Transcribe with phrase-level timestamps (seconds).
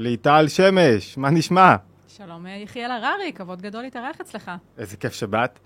[0.00, 1.76] ליטל שמש, מה נשמע?
[2.08, 4.50] שלום יחיאל הררי, כבוד גדול להתארח אצלך.
[4.78, 5.58] איזה כיף שבאת.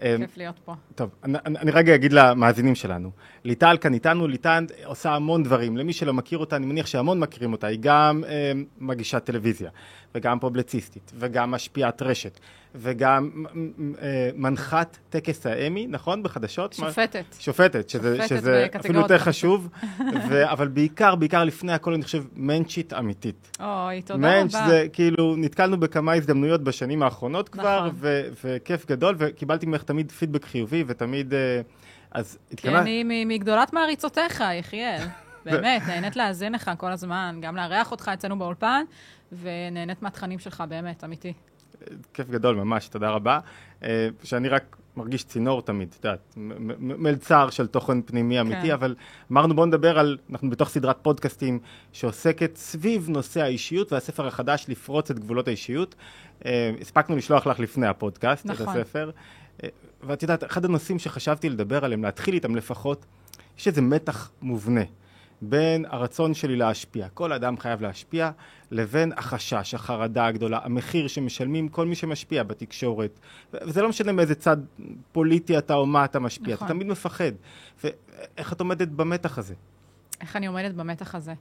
[0.00, 0.74] כיף להיות פה.
[0.94, 3.10] טוב, אני, אני רגע אגיד למאזינים שלנו.
[3.44, 5.76] ליטל כאן איתנו, ליטל עושה המון דברים.
[5.76, 7.66] למי שלא מכיר אותה, אני מניח שהמון מכירים אותה.
[7.66, 9.70] היא גם אה, מגישת טלוויזיה,
[10.14, 12.40] וגם פובלציסטית, וגם משפיעת רשת,
[12.74, 13.44] וגם
[14.02, 16.22] אה, מנחת טקס האמי, נכון?
[16.22, 16.72] בחדשות?
[16.72, 17.24] שופטת.
[17.38, 19.68] שופטת, שזה, שופטת שזה אפילו יותר חשוב.
[20.28, 23.56] ו, אבל בעיקר, בעיקר לפני הכל, אני חושב, מענצ'ית אמיתית.
[23.60, 24.68] אוי, תודה מענץ' רבה.
[24.68, 27.90] זה כאילו, נתקלנו בכמה הזדמנויות בשנים האחרונות כבר, נכון.
[27.94, 31.34] ו- וכיף גדול, וקיבלתי ממך תמיד פידבק חיובי, ותמיד...
[31.34, 31.60] אה,
[32.10, 32.82] אז כי התכוונת...
[32.82, 35.00] אני מ- מגדולת מעריצותיך, יחיאל.
[35.44, 38.84] באמת, נהנית להאזין לך כל הזמן, גם לארח אותך אצלנו באולפן,
[39.40, 41.32] ונהנית מהתכנים שלך, באמת, אמיתי.
[42.14, 43.38] כיף גדול, ממש, תודה רבה.
[43.84, 46.34] אה, שאני רק מרגיש צינור תמיד, את יודעת,
[46.78, 48.72] מלצר של תוכן פנימי אמיתי, כן.
[48.72, 48.94] אבל
[49.32, 51.58] אמרנו בואו נדבר על, אנחנו בתוך סדרת פודקאסטים
[51.92, 55.94] שעוסקת סביב נושא האישיות והספר החדש לפרוץ את גבולות האישיות.
[56.46, 58.68] אה, הספקנו לשלוח לך לפני הפודקאסט, נכון.
[58.68, 59.10] את הספר.
[59.62, 59.68] אה,
[60.02, 63.06] ואת יודעת, אחד הנושאים שחשבתי לדבר עליהם, להתחיל איתם לפחות,
[63.58, 64.84] יש איזה מתח מובנה
[65.42, 68.30] בין הרצון שלי להשפיע, כל אדם חייב להשפיע,
[68.70, 73.20] לבין החשש, החרדה הגדולה, המחיר שמשלמים כל מי שמשפיע בתקשורת.
[73.52, 74.56] וזה לא משנה מאיזה צד
[75.12, 76.66] פוליטי אתה או מה אתה משפיע, נכון.
[76.66, 77.32] אתה תמיד מפחד.
[77.84, 79.54] ואיך את עומדת במתח הזה?
[80.20, 81.34] איך אני עומדת במתח הזה?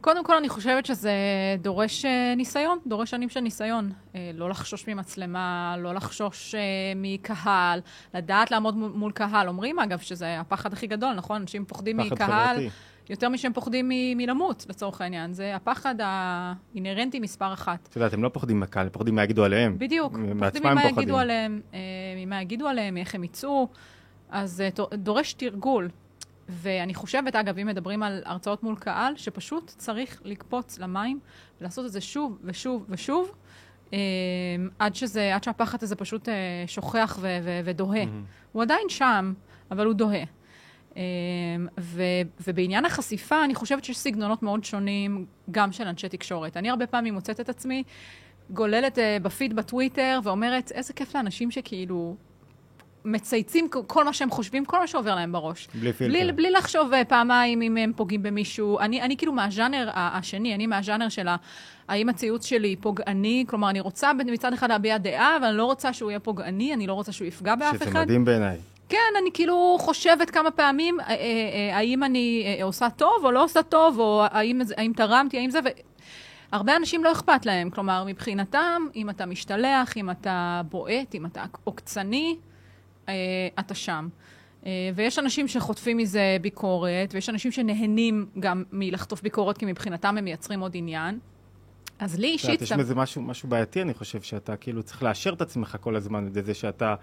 [0.00, 1.12] קודם כל, אני חושבת שזה
[1.58, 3.92] דורש אה, ניסיון, דורש שנים של ניסיון.
[4.14, 6.60] אה, לא לחשוש ממצלמה, לא לחשוש אה,
[6.96, 7.80] מקהל,
[8.14, 9.48] לדעת לעמוד מול, קהל.
[9.48, 11.40] אומרים, אגב, שזה הפחד הכי גדול, נכון?
[11.40, 12.70] אנשים פוחדים פחד מקהל חברתי.
[13.10, 15.32] יותר משהם פוחדים מ- מלמות, לצורך העניין.
[15.32, 17.88] זה הפחד האינהרנטי מספר אחת.
[17.90, 19.78] את יודעת, הם לא פוחדים מהקהל, הם פוחדים מה יגידו עליהם.
[19.78, 20.84] בדיוק, פוחדים בעצמם ממה.
[20.84, 21.78] יגידו עליהם, אה,
[22.16, 23.68] ממה יגידו עליהם, איך הם יצאו.
[24.30, 25.88] אז אה, דורש תרגול.
[26.48, 31.20] ואני חושבת, אגב, אם מדברים על הרצאות מול קהל, שפשוט צריך לקפוץ למים
[31.60, 33.30] ולעשות את זה שוב ושוב ושוב,
[33.92, 33.98] אה,
[34.78, 36.34] עד, שזה, עד שהפחד הזה פשוט אה,
[36.66, 38.02] שוכח ו- ו- ודוהה.
[38.52, 39.32] הוא עדיין שם,
[39.70, 40.22] אבל הוא דוהה.
[40.96, 41.02] אה,
[41.80, 42.02] ו-
[42.46, 46.56] ובעניין החשיפה, אני חושבת שיש סגנונות מאוד שונים, גם של אנשי תקשורת.
[46.56, 47.82] אני הרבה פעמים מוצאת את עצמי
[48.50, 52.16] גוללת uh, בפיד בטוויטר ואומרת, איזה כיף לאנשים שכאילו
[53.04, 55.68] מצייצים כל- מה שהם חושבים, כל מה שעובר להם בראש.
[55.74, 56.18] בלי פילטר.
[56.22, 58.78] בלי, בלי לחשוב uh, פעמיים אם הם פוגעים במישהו.
[58.80, 61.36] אני, אני כאילו מהז'אנר השני, אני מהז'אנר של ה-
[61.88, 65.92] האם הציוץ שלי פוגעני, כלומר, אני רוצה מצד אחד להביע דעה, אבל אני לא רוצה
[65.92, 68.02] שהוא יהיה פוגעני, אני לא רוצה שהוא יפגע באף שזה אחד.
[68.04, 68.58] מדהים בעיניי.
[68.88, 73.44] כן, אני כאילו חושבת כמה פעמים, אה, אה, אה, האם אני עושה טוב או לא
[73.44, 75.58] עושה טוב, או האם, זה- האם תרמתי, האם זה...
[75.64, 75.68] ו...
[76.52, 81.44] הרבה אנשים לא אכפת להם, כלומר, מבחינתם, אם אתה משתלח, אם אתה בועט, אם אתה
[81.64, 82.36] עוקצני,
[83.08, 83.14] אה,
[83.60, 84.08] אתה שם.
[84.66, 90.24] אה, ויש אנשים שחוטפים מזה ביקורת, ויש אנשים שנהנים גם מלחטוף ביקורת, כי מבחינתם הם
[90.24, 91.18] מייצרים עוד עניין.
[91.98, 92.62] אז לי את אישית...
[92.62, 96.32] יש בזה משהו, משהו בעייתי, אני חושב, שאתה כאילו צריך לאשר את עצמך כל הזמן,
[96.32, 96.94] בזה שאתה...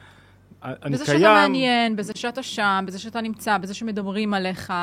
[0.63, 1.19] אני בזה קיים...
[1.19, 4.73] שאתה מעניין, בזה שאתה שם, בזה שאתה נמצא, בזה שמדברים עליך.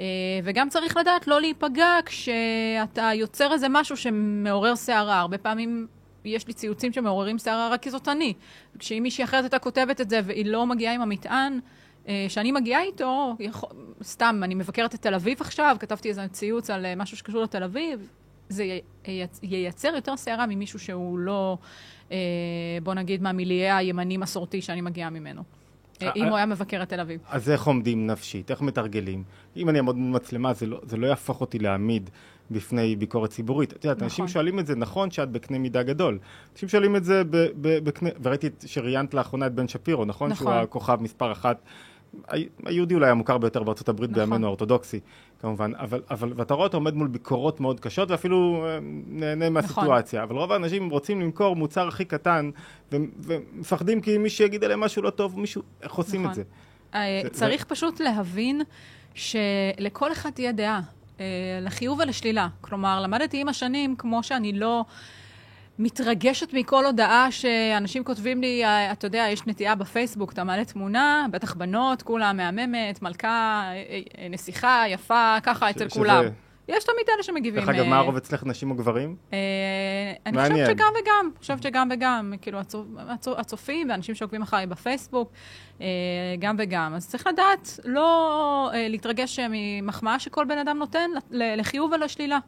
[0.00, 0.04] אה,
[0.44, 5.20] וגם צריך לדעת לא להיפגע כשאתה יוצר איזה משהו שמעורר סערה.
[5.20, 5.86] הרבה פעמים
[6.24, 8.34] יש לי ציוצים שמעוררים סערה רק כי זאת אני.
[8.78, 11.60] כשאם מישהי אחרת הייתה כותבת את זה והיא לא מגיעה עם המטען
[12.08, 13.68] אה, שאני מגיעה איתו, יכול,
[14.02, 17.62] סתם, אני מבקרת את תל אביב עכשיו, כתבתי איזה ציוץ על אה, משהו שקשור לתל
[17.62, 18.08] אביב,
[18.48, 18.78] זה
[19.42, 21.58] ייצר יותר סערה ממישהו שהוא לא,
[22.12, 22.16] אה,
[22.82, 25.42] בוא נגיד, מהמיליה הימני מסורתי שאני מגיעה ממנו.
[26.02, 27.20] אה, אם אה, הוא היה מבקר את תל אביב.
[27.30, 28.50] אז איך עומדים נפשית?
[28.50, 29.22] איך מתרגלים?
[29.56, 32.10] אם אני אעמוד מול מצלמה, זה לא, זה לא יהפוך אותי להעמיד
[32.50, 33.72] בפני ביקורת ציבורית.
[33.72, 34.04] את יודעת, נכון.
[34.04, 36.18] אנשים שואלים את זה, נכון שאת בקנה מידה גדול.
[36.52, 37.22] אנשים שואלים את זה
[37.62, 38.10] בקנה...
[38.22, 40.30] וראיתי שראיינת לאחרונה את בן שפירו, נכון?
[40.30, 40.46] נכון.
[40.46, 41.62] שהוא הכוכב מספר אחת.
[42.64, 44.24] היהודי אולי המוכר ביותר בארצות הברית נכון.
[44.24, 45.00] בימינו האורתודוקסי,
[45.44, 45.72] כמובן.
[45.74, 50.22] אבל, אבל, ואתה רואה אותו עומד מול ביקורות מאוד קשות, ואפילו אה, נהנה מהסיטואציה.
[50.22, 52.50] אבל רוב האנשים רוצים למכור מוצר הכי קטן,
[52.92, 55.62] ו- ומפחדים כי מישהו יגיד עליהם משהו לא טוב, מישהו...
[55.82, 56.30] איך עושים נכון.
[56.30, 56.42] את זה?
[56.94, 58.62] אה, זה- צריך פשוט להבין
[59.14, 60.80] שלכל אחד תהיה דעה,
[61.20, 61.24] אה,
[61.60, 62.48] לחיוב ולשלילה.
[62.60, 64.84] כלומר, למדתי עם השנים, כמו שאני לא
[65.78, 71.26] מתרגשת מכל הודעה שאנשים כותבים לי, אה, אתה יודע, יש נטייה בפייסבוק, אתה מעלה תמונה,
[71.30, 73.72] בטח בנות, כולה מהממת, מלכה, אה,
[74.18, 76.24] אה, נסיכה, יפה, ככה אצל שזה- כולם.
[76.68, 77.60] יש תמיד אלה שמגיבים.
[77.60, 79.16] דרך אגב, אה, מה הרוב אצלך, נשים או גברים?
[79.32, 79.38] אה,
[80.26, 80.38] אני.
[80.42, 82.74] חושבת שגם וגם, חושבת שגם וגם, כאילו הצופ-
[83.10, 85.32] הצופ- הצופים ואנשים שעוקבים אחריי בפייסבוק,
[85.80, 85.86] אה,
[86.38, 86.92] גם וגם.
[86.94, 88.30] אז צריך לדעת לא
[88.74, 92.38] אה, להתרגש ממחמאה שכל בן אדם נותן לחיוב ולשלילה.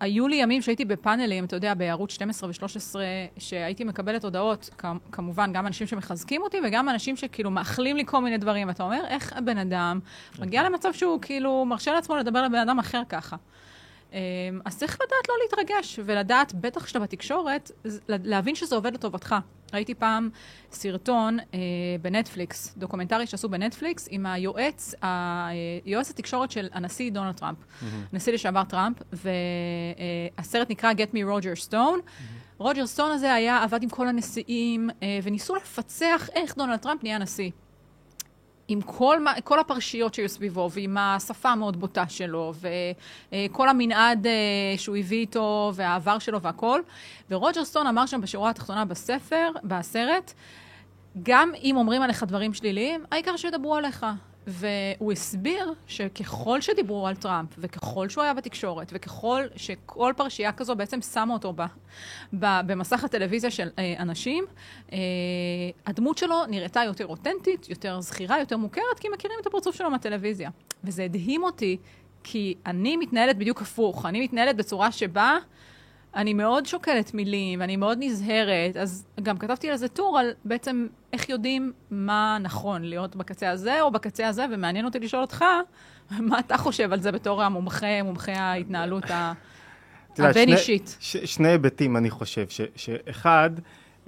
[0.00, 2.96] היו לי ימים שהייתי בפאנלים, אתה יודע, בערוץ 12 ו-13,
[3.38, 4.70] שהייתי מקבלת הודעות,
[5.12, 8.70] כמובן, גם אנשים שמחזקים אותי וגם אנשים שכאילו מאחלים לי כל מיני דברים.
[8.70, 10.00] אתה אומר, איך הבן אדם
[10.38, 13.36] מגיע למצב שהוא כאילו מרשה לעצמו לדבר לבן אדם אחר ככה.
[14.16, 14.18] אה,
[14.64, 17.70] אז צריך לדעת לא להתרגש, ולדעת, בטח כשאתה בתקשורת,
[18.08, 19.34] להבין שזה עובד לטובתך.
[19.72, 20.30] ראיתי פעם
[20.72, 21.58] סרטון אה,
[22.02, 27.84] בנטפליקס, דוקומנטרי שעשו בנטפליקס, עם היועץ, היועץ התקשורת של הנשיא דונלד טראמפ, mm-hmm.
[28.12, 31.74] הנשיא לשעבר טראמפ, והסרט נקרא Get Me Roger Stone.
[31.74, 32.36] Mm-hmm.
[32.58, 37.18] רוג'ר סטון הזה היה, עבד עם כל הנשיאים, אה, וניסו לפצח איך דונלד טראמפ נהיה
[37.18, 37.50] נשיא.
[38.68, 42.52] עם כל, כל הפרשיות שהיו סביבו, ועם השפה המאוד בוטה שלו,
[43.32, 44.32] וכל המנעד אה,
[44.76, 46.80] שהוא הביא איתו, והעבר שלו והכל.
[47.30, 50.32] ורוג'ר סטון אמר שם בשורה התחתונה בספר, בסרט,
[51.22, 54.06] גם אם אומרים עליך דברים שליליים, העיקר שידברו עליך.
[54.46, 61.00] והוא הסביר שככל שדיברו על טראמפ, וככל שהוא היה בתקשורת, וככל שכל פרשייה כזו בעצם
[61.00, 61.62] שמה אותו ב,
[62.32, 64.44] ב, במסך הטלוויזיה של אה, אנשים,
[64.92, 64.98] אה,
[65.86, 70.50] הדמות שלו נראתה יותר אותנטית, יותר זכירה, יותר מוכרת, כי מכירים את הפרצוף שלו מהטלוויזיה.
[70.84, 71.76] וזה הדהים אותי,
[72.22, 74.06] כי אני מתנהלת בדיוק הפוך.
[74.06, 75.38] אני מתנהלת בצורה שבה...
[76.16, 80.86] אני מאוד שוקלת מילים, ואני מאוד נזהרת, אז גם כתבתי על זה טור על בעצם
[81.12, 85.44] איך יודעים מה נכון להיות בקצה הזה או בקצה הזה, ומעניין אותי לשאול אותך,
[86.28, 89.04] מה אתה חושב על זה בתור המומחה, מומחה ההתנהלות
[90.18, 90.96] הבין-אישית?
[91.00, 93.50] שני, היבטים, אני חושב, ש, שאחד,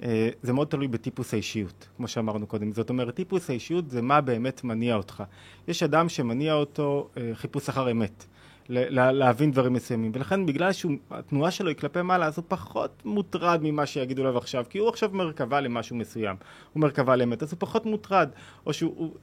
[0.03, 2.73] אה, זה מאוד תלוי בטיפוס האישיות, כמו שאמרנו קודם.
[2.73, 5.23] זאת אומרת, טיפוס האישיות זה מה באמת מניע אותך.
[5.67, 8.25] יש אדם שמניע אותו אה, חיפוש אחר אמת.
[8.69, 13.85] להבין דברים מסוימים, ולכן בגלל שהתנועה שלו היא כלפי מעלה, אז הוא פחות מוטרד ממה
[13.85, 16.35] שיגידו עליו עכשיו, כי הוא עכשיו מרכבה למשהו מסוים,
[16.73, 18.29] הוא מרכבה לאמת, אז הוא פחות מוטרד,
[18.65, 19.13] או שהוא,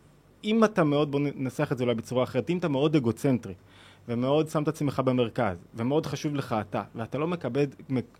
[0.44, 3.54] אם אתה מאוד, בוא ננסח את זה אולי בצורה אחרת, אם אתה מאוד אגוצנטרי,
[4.08, 7.66] ומאוד שם את עצמך במרכז, ומאוד חשוב לך אתה, ואתה לא מקבד,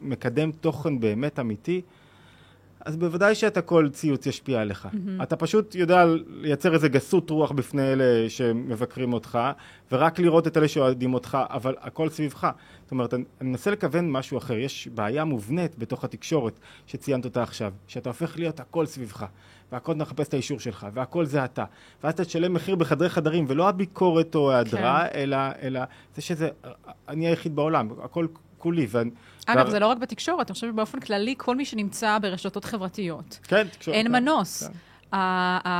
[0.01, 1.83] מקדם תוכן באמת אמיתי,
[2.87, 4.87] אז בוודאי שאת הכל ציוץ ישפיע עליך.
[4.87, 5.23] Mm-hmm.
[5.23, 9.39] אתה פשוט יודע לייצר איזה גסות רוח בפני אלה שמבקרים אותך,
[9.93, 12.51] ורק לראות את אלה שאוהדים אותך, אבל הכל סביבך.
[12.83, 14.57] זאת אומרת, אני מנסה לכוון משהו אחר.
[14.57, 19.27] יש בעיה מובנית בתוך התקשורת שציינת אותה עכשיו, שאתה הופך להיות הכל סביבך,
[19.73, 21.65] והכל מחפש את האישור שלך, והכל זה אתה.
[22.03, 25.19] ואז אתה תשלם מחיר בחדרי חדרים, ולא הביקורת או ההדרה, כן.
[25.19, 25.81] אלא, אלא
[26.15, 26.49] זה שזה,
[27.09, 28.27] אני היחיד בעולם, הכל
[28.67, 28.87] כולי.
[28.91, 29.11] ואני,
[29.47, 29.71] אגב, כבר...
[29.71, 33.39] זה לא רק בתקשורת, אני חושבת שבאופן כללי, כל מי שנמצא ברשתות חברתיות.
[33.43, 33.97] כן, תקשורת.
[33.97, 34.63] אין כן, מנוס.
[34.63, 34.73] כן.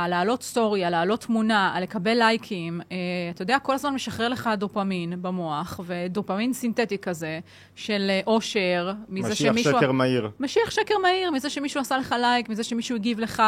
[0.09, 2.97] להעלות סטורי, להעלות תמונה, לקבל לייקים, אה,
[3.35, 7.39] אתה יודע, כל הזמן משחרר לך דופמין במוח, ודופמין סינתטי כזה,
[7.75, 9.71] של אה, אושר, מזה שמישהו...
[9.71, 10.29] משיח שקר מהיר.
[10.39, 13.43] משיח שקר מהיר, מזה שמישהו עשה לך לייק, מזה שמישהו הגיב לך,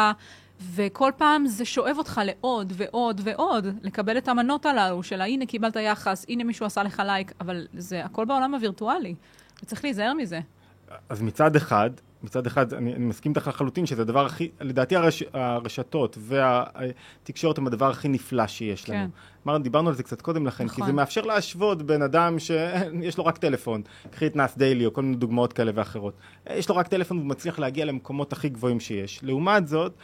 [0.74, 5.76] וכל פעם זה שואב אותך לעוד ועוד ועוד, לקבל את המנות הללו של הנה קיבלת
[5.76, 9.14] יחס, הנה מישהו עשה לך לייק, אבל זה הכל בעולם הווירטואלי.
[9.62, 10.40] וצריך להיזהר מזה.
[11.08, 11.90] אז מצד אחד,
[12.22, 17.66] מצד אחד, אני, אני מסכים איתך לחלוטין שזה הדבר הכי, לדעתי הרש, הרשתות והתקשורת הם
[17.66, 18.94] הדבר הכי נפלא שיש כן.
[18.94, 19.08] לנו.
[19.46, 20.84] אמרנו, דיברנו על זה קצת קודם לכן, נכון.
[20.84, 24.92] כי זה מאפשר להשוות בין אדם שיש לו רק טלפון, קחי את נאס דיילי או
[24.92, 26.14] כל מיני דוגמאות כאלה ואחרות.
[26.50, 29.20] יש לו רק טלפון והוא מצליח להגיע למקומות הכי גבוהים שיש.
[29.22, 29.94] לעומת זאת,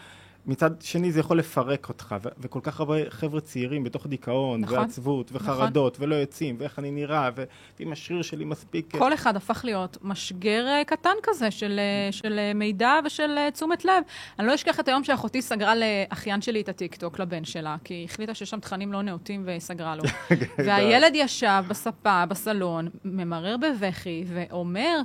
[0.47, 4.79] מצד שני זה יכול לפרק אותך, ו- וכל כך הרבה חבר'ה צעירים בתוך דיכאון, נכון,
[4.79, 5.53] ועצבות, נכון.
[5.53, 6.05] וחרדות, נכון.
[6.07, 7.31] ולא יוצאים, ואיך אני נראה,
[7.79, 8.97] ואם השריר שלי מספיק...
[8.99, 13.85] כל אחד הפך להיות משגר אה, קטן כזה של, אה, של אה, מידע ושל תשומת
[13.85, 14.03] לב.
[14.39, 18.05] אני לא אשכח את היום שאחותי סגרה לאחיין שלי את הטיקטוק, לבן שלה, כי היא
[18.05, 20.03] החליטה שיש שם תכנים לא נאותים וסגרה לו.
[20.67, 25.01] והילד ישב בספה, בסלון, ממרר בבכי, ואומר,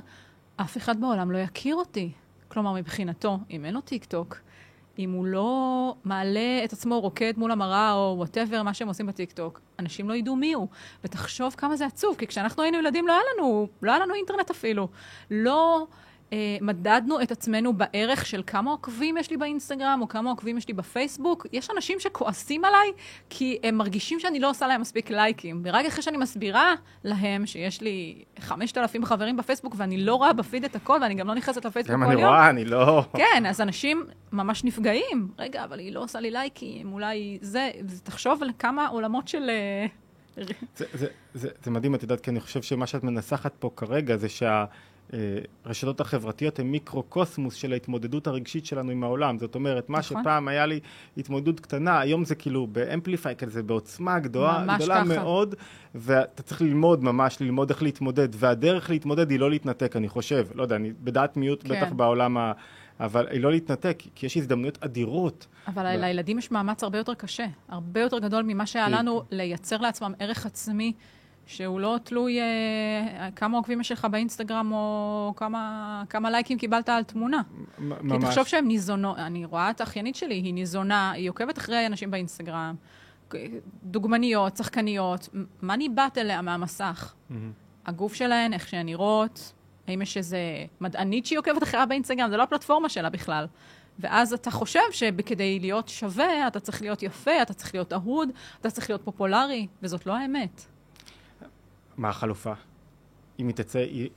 [0.56, 2.10] אף אחד בעולם לא יכיר אותי.
[2.48, 4.36] כלומר, מבחינתו, אם אין לו טיקטוק,
[4.98, 9.60] אם הוא לא מעלה את עצמו רוקד מול המראה או whatever, מה שהם עושים בטיקטוק,
[9.78, 10.68] אנשים לא ידעו מי הוא.
[11.04, 14.50] ותחשוב כמה זה עצוב, כי כשאנחנו היינו ילדים לא היה לנו, לא היה לנו אינטרנט
[14.50, 14.88] אפילו.
[15.30, 15.86] לא...
[16.32, 20.68] אה, מדדנו את עצמנו בערך של כמה עוקבים יש לי באינסטגרם, או כמה עוקבים יש
[20.68, 21.46] לי בפייסבוק.
[21.52, 22.92] יש אנשים שכועסים עליי,
[23.30, 25.62] כי הם מרגישים שאני לא עושה להם מספיק לייקים.
[25.64, 26.74] ורק אחרי שאני מסבירה
[27.04, 31.34] להם שיש לי 5,000 חברים בפייסבוק, ואני לא רואה בפיד את הכל, ואני גם לא
[31.34, 32.12] נכנסת לפייסבוק כל יום.
[32.12, 33.04] אני רואה, אני לא...
[33.16, 35.28] כן, אז אנשים ממש נפגעים.
[35.38, 37.70] רגע, אבל היא לא עושה לי לייקים, אולי זה...
[38.02, 39.50] תחשוב על כמה עולמות של...
[39.50, 39.86] אה,
[40.76, 44.16] זה, זה, זה, זה מדהים, את יודעת, כי אני חושב שמה שאת מנסחת פה כרגע
[44.16, 44.64] זה שה...
[45.64, 49.38] הרשתות אה, החברתיות הן מיקרו-קוסמוס של ההתמודדות הרגשית שלנו עם העולם.
[49.38, 50.22] זאת אומרת, מה נכון.
[50.22, 50.80] שפעם היה לי
[51.16, 55.54] התמודדות קטנה, היום זה כאילו באמפליפיי כזה, בעוצמה גדולה, גדולה מאוד,
[55.94, 60.46] ואתה צריך ללמוד ממש, ללמוד איך להתמודד, והדרך להתמודד היא לא להתנתק, אני חושב.
[60.54, 61.68] לא יודע, אני בדעת מיעוט כן.
[61.68, 62.52] בטח בעולם ה...
[63.00, 65.46] אבל היא לא להתנתק, כי יש הזדמנויות אדירות.
[65.68, 66.00] אבל ו...
[66.00, 70.46] לילדים יש מאמץ הרבה יותר קשה, הרבה יותר גדול ממה שהיה לנו לייצר לעצמם ערך
[70.46, 70.92] עצמי.
[71.46, 77.02] שהוא לא תלוי אה, כמה עוקבים יש לך באינסטגרם או כמה, כמה לייקים קיבלת על
[77.02, 77.42] תמונה.
[77.78, 78.12] ממש.
[78.12, 82.10] כי תחשוב שהם ניזונות, אני רואה את האחיינית שלי, היא ניזונה, היא עוקבת אחרי אנשים
[82.10, 82.74] באינסטגרם,
[83.84, 85.28] דוגמניות, שחקניות,
[85.62, 87.14] מה ניבט אליה מהמסך?
[87.14, 87.34] Mm-hmm.
[87.86, 89.52] הגוף שלהן, איך שהן נראות,
[89.88, 90.38] האם יש איזה
[90.80, 93.46] מדענית שהיא עוקבת אחריה באינסטגרם, זה לא הפלטפורמה שלה בכלל.
[93.98, 98.28] ואז אתה חושב שכדי להיות שווה, אתה צריך להיות יפה, אתה צריך להיות אהוד,
[98.60, 100.66] אתה צריך להיות פופולרי, וזאת לא האמת.
[101.96, 102.52] מה החלופה?
[103.38, 104.10] אם היא תצא, היא-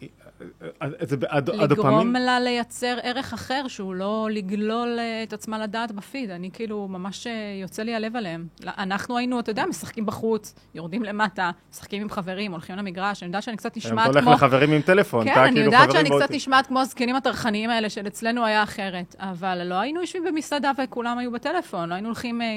[1.54, 2.15] לגרום?
[2.15, 6.30] לה לייצר ערך אחר, שהוא לא לגלול אה, את עצמה לדעת בפיד.
[6.30, 8.48] אני כאילו, ממש אה, יוצא לי הלב עליהם.
[8.63, 13.27] לא, אנחנו היינו, אתה יודע, משחקים בחוץ, יורדים למטה, משחקים עם חברים, הולכים למגרש, אני
[13.27, 14.34] יודעת שאני קצת נשמעת אתה הולך כמו...
[14.34, 17.15] לחברים עם טלפון, כן, אתה אני כאילו יודעת חברים שאני מאוד- קצת נשמעת כמו הזקנים
[17.15, 19.15] הטרחניים האלה, של אצלנו היה אחרת.
[19.20, 22.48] אבל לא היינו יושבים במסעדה וכולם היו בטלפון, לא היינו הולכים אה,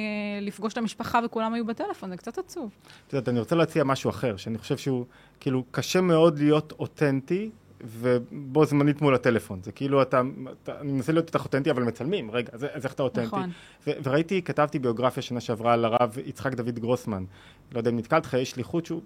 [0.40, 2.70] לפגוש את המשפחה וכולם היו בטלפון, זה קצת עצוב.
[3.08, 5.04] את יודעת, אני רוצה להציע משהו אחר, שאני חושב שהוא,
[5.40, 7.50] כאילו, קשה מאוד להיות אותנטי,
[7.84, 9.62] ובו זמנית מול הטלפון.
[9.62, 10.22] זה כאילו, אתה,
[10.62, 13.26] אתה אני מנסה להיות איתך אותנטי, אבל מצלמים, רגע, אז, אז איך אתה אותנטי?
[13.26, 13.50] נכון.
[13.86, 17.24] ו- וראיתי, כתבתי ביוגרפיה שנה שעברה על הרב יצחק דוד גרוסמן.
[17.72, 19.00] לא יודע אם נתקלת לך, יש שליחות שהוא,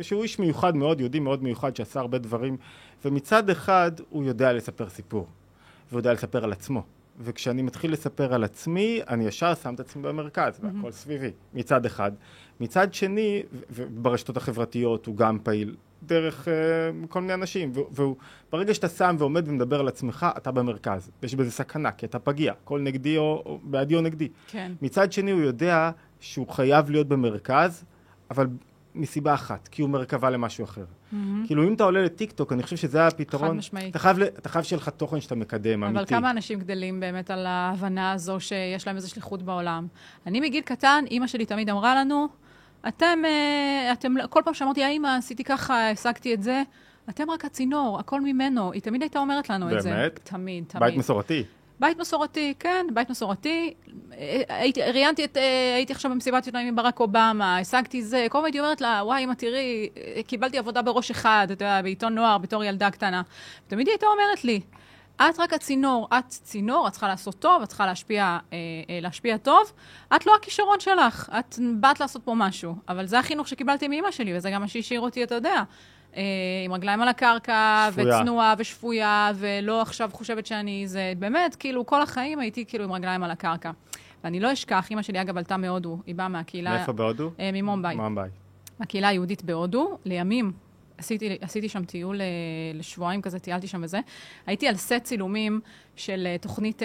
[0.00, 2.56] שהוא איש מיוחד מאוד, יהודי מאוד מיוחד, שעשה הרבה דברים,
[3.04, 5.26] ומצד אחד הוא יודע לספר סיפור,
[5.88, 6.82] והוא יודע לספר על עצמו.
[7.22, 12.12] וכשאני מתחיל לספר על עצמי, אני ישר שם את עצמי במרכז, והכל סביבי, מצד אחד.
[12.60, 16.54] מצד שני, וברשתות החברתיות הוא גם פעיל, דרך אה,
[17.08, 18.16] כל מיני אנשים, והוא- והוא,
[18.52, 21.10] ברגע שאתה שם ועומד ומדבר על עצמך, אתה במרכז.
[21.22, 24.28] יש בזה סכנה, כי אתה פגיע, הכל נגדי או, או בעדי או נגדי.
[24.46, 24.72] כן.
[24.82, 25.90] מצד שני הוא יודע
[26.20, 27.84] שהוא חייב להיות במרכז,
[28.30, 28.46] אבל
[28.94, 30.84] מסיבה אחת, כי הוא מרכבה למשהו אחר.
[31.46, 33.48] כאילו אם אתה עולה לטיקטוק, אני חושב שזה הפתרון.
[33.48, 33.90] חד משמעית.
[33.90, 36.14] אתה חייב, אתה חייב שיהיה לך תוכן שאתה מקדם, אבל אמיתי.
[36.14, 39.86] כמה אנשים גדלים באמת על ההבנה הזו שיש להם איזו שליחות בעולם?
[40.26, 42.28] אני מגיל קטן, אימא שלי תמיד אמרה לנו,
[42.88, 46.62] אתם, אה, אתם, כל פעם שאמרתי, האמא, עשיתי ככה, השגתי את זה,
[47.08, 48.72] אתם רק הצינור, הכל ממנו.
[48.72, 49.90] היא תמיד הייתה אומרת לנו את זה.
[49.90, 50.20] באמת?
[50.24, 50.84] תמיד, תמיד.
[50.84, 51.44] בית מסורתי.
[51.80, 53.74] בית מסורתי, כן, בית מסורתי.
[54.12, 58.38] אה, הייתי, ראיינתי את, אה, הייתי עכשיו במסיבת עיתונאים עם ברק אובמה, השגתי זה, כל
[58.38, 59.88] הזמן הייתי אומרת לה, וואי, אמא, תראי,
[60.26, 63.22] קיבלתי עבודה בראש אחד, אתה יודע, בעיתון נוער, בתור ילדה קטנה.
[63.68, 64.60] תמיד היא הייתה אומרת לי,
[65.22, 68.58] את רק הצינור, את צינור, את צריכה לעשות טוב, את צריכה להשפיע, אה,
[68.90, 69.72] אה, להשפיע טוב,
[70.16, 72.76] את לא הכישרון שלך, את באת לעשות פה משהו.
[72.88, 75.62] אבל זה החינוך שקיבלתי מאמא שלי, וזה גם מה שהשאיר אותי, אתה יודע.
[76.16, 76.22] אה,
[76.64, 78.20] עם רגליים על הקרקע, שפויה.
[78.20, 83.22] וצנועה ושפויה, ולא עכשיו חושבת שאני זה, באמת, כאילו, כל החיים הייתי כאילו עם רגליים
[83.22, 83.70] על הקרקע.
[84.24, 87.30] ואני לא אשכח, אימא שלי אגב עלתה מהודו, היא באה מהקהילה, מאיפה בהודו?
[87.40, 88.30] אה, ממומביי, ממביי.
[88.80, 90.52] מהקהילה היהודית בהודו, לימים.
[91.00, 92.26] עשיתי, עשיתי שם טיול אה,
[92.74, 94.00] לשבועיים כזה, טיילתי שם וזה.
[94.46, 95.60] הייתי על סט צילומים
[95.96, 96.82] של אה, תוכנית,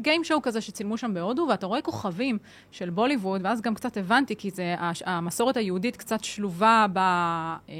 [0.00, 2.38] גיים שואו כזה שצילמו שם בהודו, ואתה רואה כוכבים
[2.70, 4.74] של בוליווד, ואז גם קצת הבנתי, כי זה,
[5.04, 7.74] המסורת היהודית קצת שלובה ב, אה,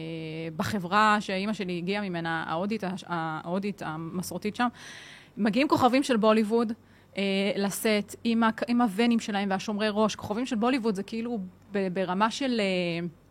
[0.56, 4.68] בחברה שאימא שלי הגיעה ממנה, ההודית, ההודית המסורתית שם.
[5.36, 6.72] מגיעים כוכבים של בוליווד.
[7.16, 10.14] אה, לסט עם, עם הוונים שלהם והשומרי ראש.
[10.16, 11.38] כוכבים של בוליווד זה כאילו
[11.72, 12.60] ברמה של...
[12.60, 13.21] אה, אה,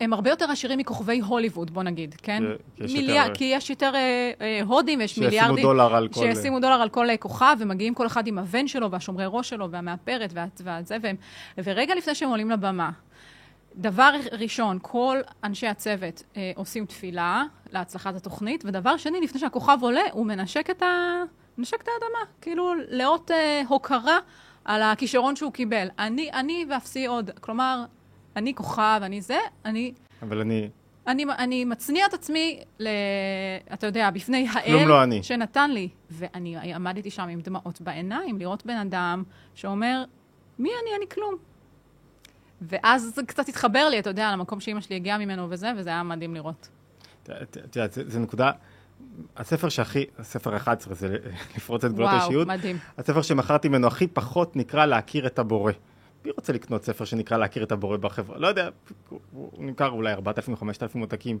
[0.00, 2.42] הם הרבה יותר עשירים מכוכבי הוליווד, בוא נגיד, כן?
[2.78, 4.00] יש מיליאר- יותר- כי יש יותר אה,
[4.40, 5.62] אה, הודים ויש שישימו מיליארדים.
[5.62, 6.20] דולר על כל...
[6.20, 9.70] שישימו דולר על כל אה, כוכב, ומגיעים כל אחד עם הוון שלו, והשומרי ראש שלו,
[9.70, 11.16] והמאפרת, וה- והזה, והם...
[11.64, 12.90] ורגע לפני שהם עולים לבמה,
[13.76, 17.42] דבר ראשון, כל אנשי הצוות אה, עושים תפילה
[17.72, 21.22] להצלחת התוכנית, ודבר שני, לפני שהכוכב עולה, הוא מנשק את, ה...
[21.58, 24.18] מנשק את האדמה, כאילו לאות אה, הוקרה
[24.64, 25.88] על הכישרון שהוא קיבל.
[25.98, 27.84] אני, אני ואפסי עוד, כלומר,
[28.36, 29.92] אני כוכב, אני זה, אני...
[30.22, 30.68] אבל אני...
[31.06, 32.88] אני, אני מצניע את עצמי, ל,
[33.72, 35.22] אתה יודע, בפני האל לא אני.
[35.22, 35.88] שנתן לי.
[36.10, 39.22] ואני עמדתי שם עם דמעות בעיניים, לראות בן אדם
[39.54, 40.04] שאומר,
[40.58, 40.96] מי אני?
[40.96, 41.34] אני כלום.
[42.62, 46.02] ואז זה קצת התחבר לי, אתה יודע, למקום שאימא שלי הגיעה ממנו וזה, וזה היה
[46.02, 46.68] מדהים לראות.
[47.42, 48.50] את- יודעת, זה נקודה...
[49.36, 50.04] הספר שהכי...
[50.18, 51.16] הספר 11 זה
[51.56, 52.48] לפרוץ את גבולות וואו, האישיות.
[52.48, 52.78] מדהים.
[52.98, 55.72] הספר שמכרתי ממנו הכי פחות נקרא להכיר את הבורא.
[56.24, 58.38] מי רוצה לקנות ספר שנקרא להכיר את הבורא בחברה?
[58.38, 58.68] לא יודע,
[59.32, 61.38] הוא נמכר אולי 4,000 או 5,000 עותקים.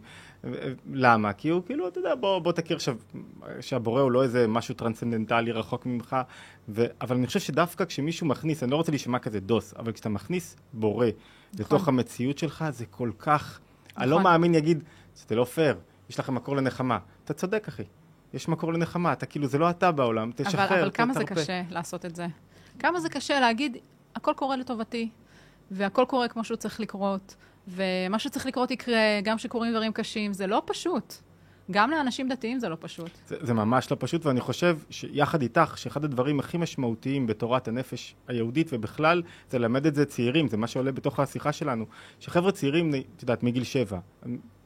[0.92, 1.32] למה?
[1.32, 2.96] כי הוא כאילו, אתה יודע, בוא, בוא תכיר עכשיו
[3.60, 6.16] שהבורא הוא לא איזה משהו טרנסצנדנטלי רחוק ממך.
[6.68, 6.84] ו...
[7.00, 10.56] אבל אני חושב שדווקא כשמישהו מכניס, אני לא רוצה להישמע כזה דוס, אבל כשאתה מכניס
[10.72, 11.06] בורא
[11.58, 13.60] לתוך המציאות שלך, זה כל כך...
[13.98, 14.22] לא נכון.
[14.22, 14.84] מאמין יגיד,
[15.28, 15.78] זה לא פייר,
[16.10, 16.98] יש לכם מקור לנחמה.
[17.24, 17.84] אתה צודק, אחי.
[18.34, 21.24] יש מקור לנחמה, אתה כאילו, זה לא אתה בעולם, תשחרר, אבל, אבל כמה זה.
[21.24, 22.26] קשה לעשות את זה?
[22.78, 23.76] כמה זה קשה להגיד,
[24.16, 25.08] הכל קורה לטובתי,
[25.70, 27.36] והכל קורה כמו שהוא צריך לקרות,
[27.68, 31.14] ומה שצריך לקרות יקרה, גם כשקורים דברים קשים, זה לא פשוט.
[31.70, 33.10] גם לאנשים דתיים זה לא פשוט.
[33.26, 38.14] זה, זה ממש לא פשוט, ואני חושב שיחד איתך, שאחד הדברים הכי משמעותיים בתורת הנפש
[38.28, 41.84] היהודית ובכלל, זה ללמד את זה צעירים, זה מה שעולה בתוך השיחה שלנו.
[42.20, 43.98] שחבר'ה צעירים, את יודעת, מגיל שבע,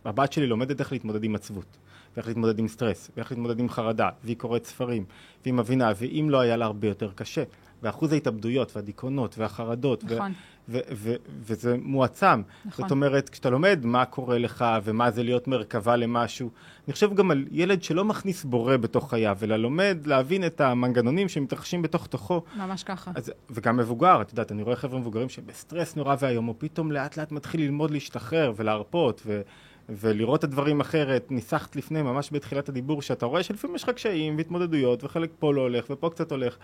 [0.04, 1.76] הבת שלי לומדת איך להתמודד עם עצבות,
[2.16, 5.04] ואיך להתמודד עם סטרס, ואיך להתמודד עם חרדה, והיא קוראת ספרים,
[5.42, 7.42] והיא מבינה, ואם לא היה לה הרבה יותר קשה.
[7.84, 10.32] ואחוז ההתאבדויות והדיכאונות והחרדות, נכון.
[10.68, 12.42] ו- ו- ו- וזה מועצם.
[12.64, 12.84] נכון.
[12.84, 16.50] זאת אומרת, כשאתה לומד מה קורה לך ומה זה להיות מרכבה למשהו,
[16.86, 21.28] אני חושב גם על ילד שלא מכניס בורא בתוך חייו, אלא לומד להבין את המנגנונים
[21.28, 22.42] שמתרחשים בתוך תוכו.
[22.56, 23.10] ממש ככה.
[23.14, 27.16] אז, וגם מבוגר, את יודעת, אני רואה חבר'ה מבוגרים שבסטרס נורא ואיום, הוא פתאום לאט
[27.16, 29.40] לאט מתחיל ללמוד להשתחרר ולהרפות ו,
[29.88, 31.30] ולראות את הדברים אחרת.
[31.30, 35.60] ניסחת לפני, ממש בתחילת הדיבור, שאתה רואה שלפעמים יש לך קשיים והתמודדויות, וחלק פה לא
[35.60, 36.56] הולך ופה קצת הולך.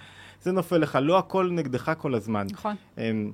[0.42, 2.46] זה נופל לך, לא הכל נגדך כל הזמן.
[2.50, 2.76] נכון.
[2.98, 3.32] אמ,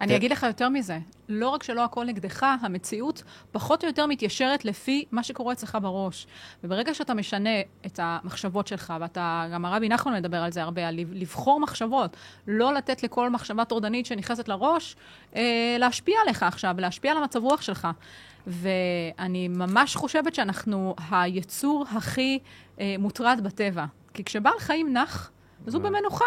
[0.00, 0.16] אני.
[0.16, 5.04] אגיד לך יותר מזה, לא רק שלא הכל נגדך, המציאות פחות או יותר מתיישרת לפי
[5.12, 6.26] מה שקורה אצלך בראש.
[6.64, 7.50] וברגע שאתה משנה
[7.86, 12.16] את המחשבות שלך, ואתה, גם הרבי נחמן מדבר על זה הרבה, על לב- לבחור מחשבות,
[12.46, 14.96] לא לתת לכל מחשבה טורדנית שנכנסת לראש,
[15.36, 17.88] אה, להשפיע עליך עכשיו, להשפיע על המצב רוח שלך.
[18.46, 22.38] ואני ממש חושבת שאנחנו היצור הכי
[22.80, 23.84] אה, מוטרד בטבע.
[24.14, 25.30] כי כשבעל חיים נח,
[25.66, 26.24] אז הוא במנוחה.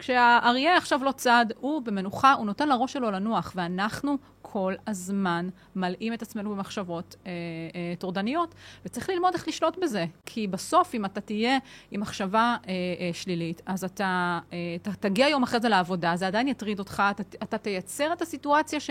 [0.00, 6.12] כשהאריה עכשיו לא צד, הוא במנוחה, הוא נותן לראש שלו לנוח, ואנחנו כל הזמן מלאים
[6.12, 7.30] את עצמנו במחשבות אה,
[7.74, 10.06] אה, טורדניות, וצריך ללמוד איך לשלוט בזה.
[10.26, 11.58] כי בסוף, אם אתה תהיה
[11.90, 16.26] עם מחשבה אה, אה, שלילית, אז אתה, אה, אתה תגיע יום אחרי זה לעבודה, זה
[16.26, 18.90] עדיין יטריד אותך, אתה, אתה תייצר את הסיטואציה ש...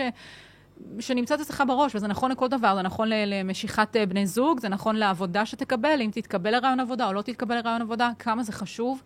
[1.00, 4.96] שנמצאת אצלך בראש, וזה נכון לכל דבר, זה נכון למשיכת אה, בני זוג, זה נכון
[4.96, 9.02] לעבודה שתקבל, אם תתקבל לרעיון עבודה או לא תתקבל לרעיון עבודה, כמה זה חשוב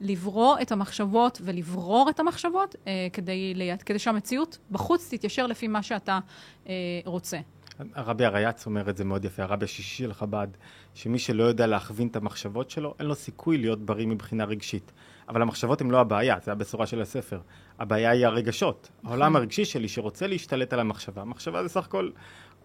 [0.00, 3.54] לברוא את המחשבות ולברור את המחשבות אה, כדי,
[3.86, 6.18] כדי שהמציאות בחוץ תתיישר לפי מה שאתה
[6.68, 6.72] אה,
[7.04, 7.38] רוצה.
[7.94, 10.46] הרבי הרייץ אומר את זה מאוד יפה, הרבי השישי של חב"ד,
[10.94, 14.92] שמי שלא יודע להכווין את המחשבות שלו, אין לו סיכוי להיות בריא מבחינה רגשית.
[15.28, 17.40] אבל המחשבות הן לא הבעיה, זה הבשורה של הספר.
[17.78, 18.90] הבעיה היא הרגשות.
[19.04, 21.22] העולם הרגשי שלי שרוצה להשתלט על המחשבה.
[21.22, 22.10] המחשבה זה סך הכל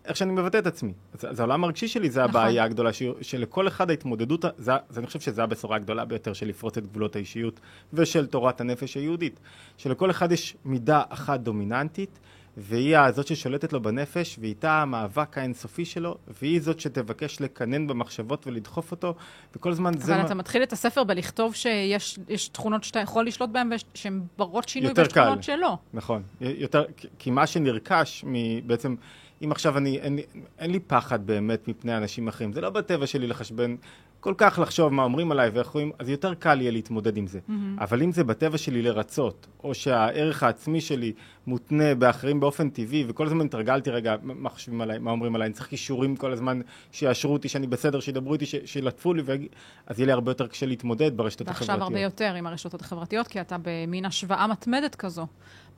[0.08, 0.94] איך שאני מבטא את עצמי.
[1.14, 2.30] אז, אז העולם הרגשי שלי זה נכון.
[2.30, 6.48] הבעיה הגדולה, ש, שלכל אחד ההתמודדות, זה, זה, אני חושב שזו הבשורה הגדולה ביותר של
[6.48, 7.60] לפרוץ את גבולות האישיות
[7.94, 9.40] ושל תורת הנפש היהודית.
[9.78, 12.20] שלכל אחד יש מידה אחת דומיננטית,
[12.60, 18.92] והיא הזאת ששולטת לו בנפש, ואיתה המאבק האינסופי שלו, והיא זאת שתבקש לקנן במחשבות ולדחוף
[18.92, 19.16] אותו,
[19.56, 20.14] וכל הזמן זה...
[20.14, 24.22] אבל מה- אתה מתחיל את הספר בלכתוב שיש יש תכונות שאתה יכול לשלוט בהן ושהן
[24.38, 25.22] ברות שינוי, ויש קל.
[25.24, 25.78] תכונות שלא.
[25.94, 28.96] נכון, יותר, כי- כי מה שנרכש מ- בעצם,
[29.44, 30.20] אם עכשיו אני, אין,
[30.60, 33.76] אין לי פחד באמת מפני אנשים אחרים, זה לא בטבע שלי לחשבן,
[34.20, 37.40] כל כך לחשוב מה אומרים עליי ואיך רואים, אז יותר קל יהיה להתמודד עם זה.
[37.80, 41.14] אבל אם זה בטבע שלי לרצות, או שהערך העצמי שלי
[41.48, 45.54] מותנה באחרים באופן טבעי, וכל הזמן התרגלתי, רגע, מה חושבים עליי, מה אומרים עליי, אני
[45.54, 49.46] צריך כישורים כל הזמן שיאשרו אותי, שאני בסדר, שידברו איתי, ש- שילטפו לי, ויג...
[49.88, 51.70] אז יהיה לי הרבה יותר קשה להתמודד ברשתות החברתיות.
[51.70, 55.28] ועכשיו הרבה יותר עם הרשתות החברתיות, כי אתה במין השוואה מתמדת כזו.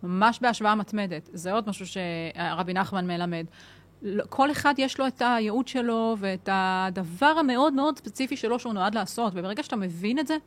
[0.04, 1.30] ממש בהשוואה מתמדת.
[1.34, 3.46] זה עוד משהו שרבי נחמן מלמד.
[4.02, 8.74] לא- כל אחד יש לו את הייעוד שלו ואת הדבר המאוד מאוד ספציפי שלו שהוא
[8.74, 10.38] נועד לעשות, וברגע שאתה מבין את זה,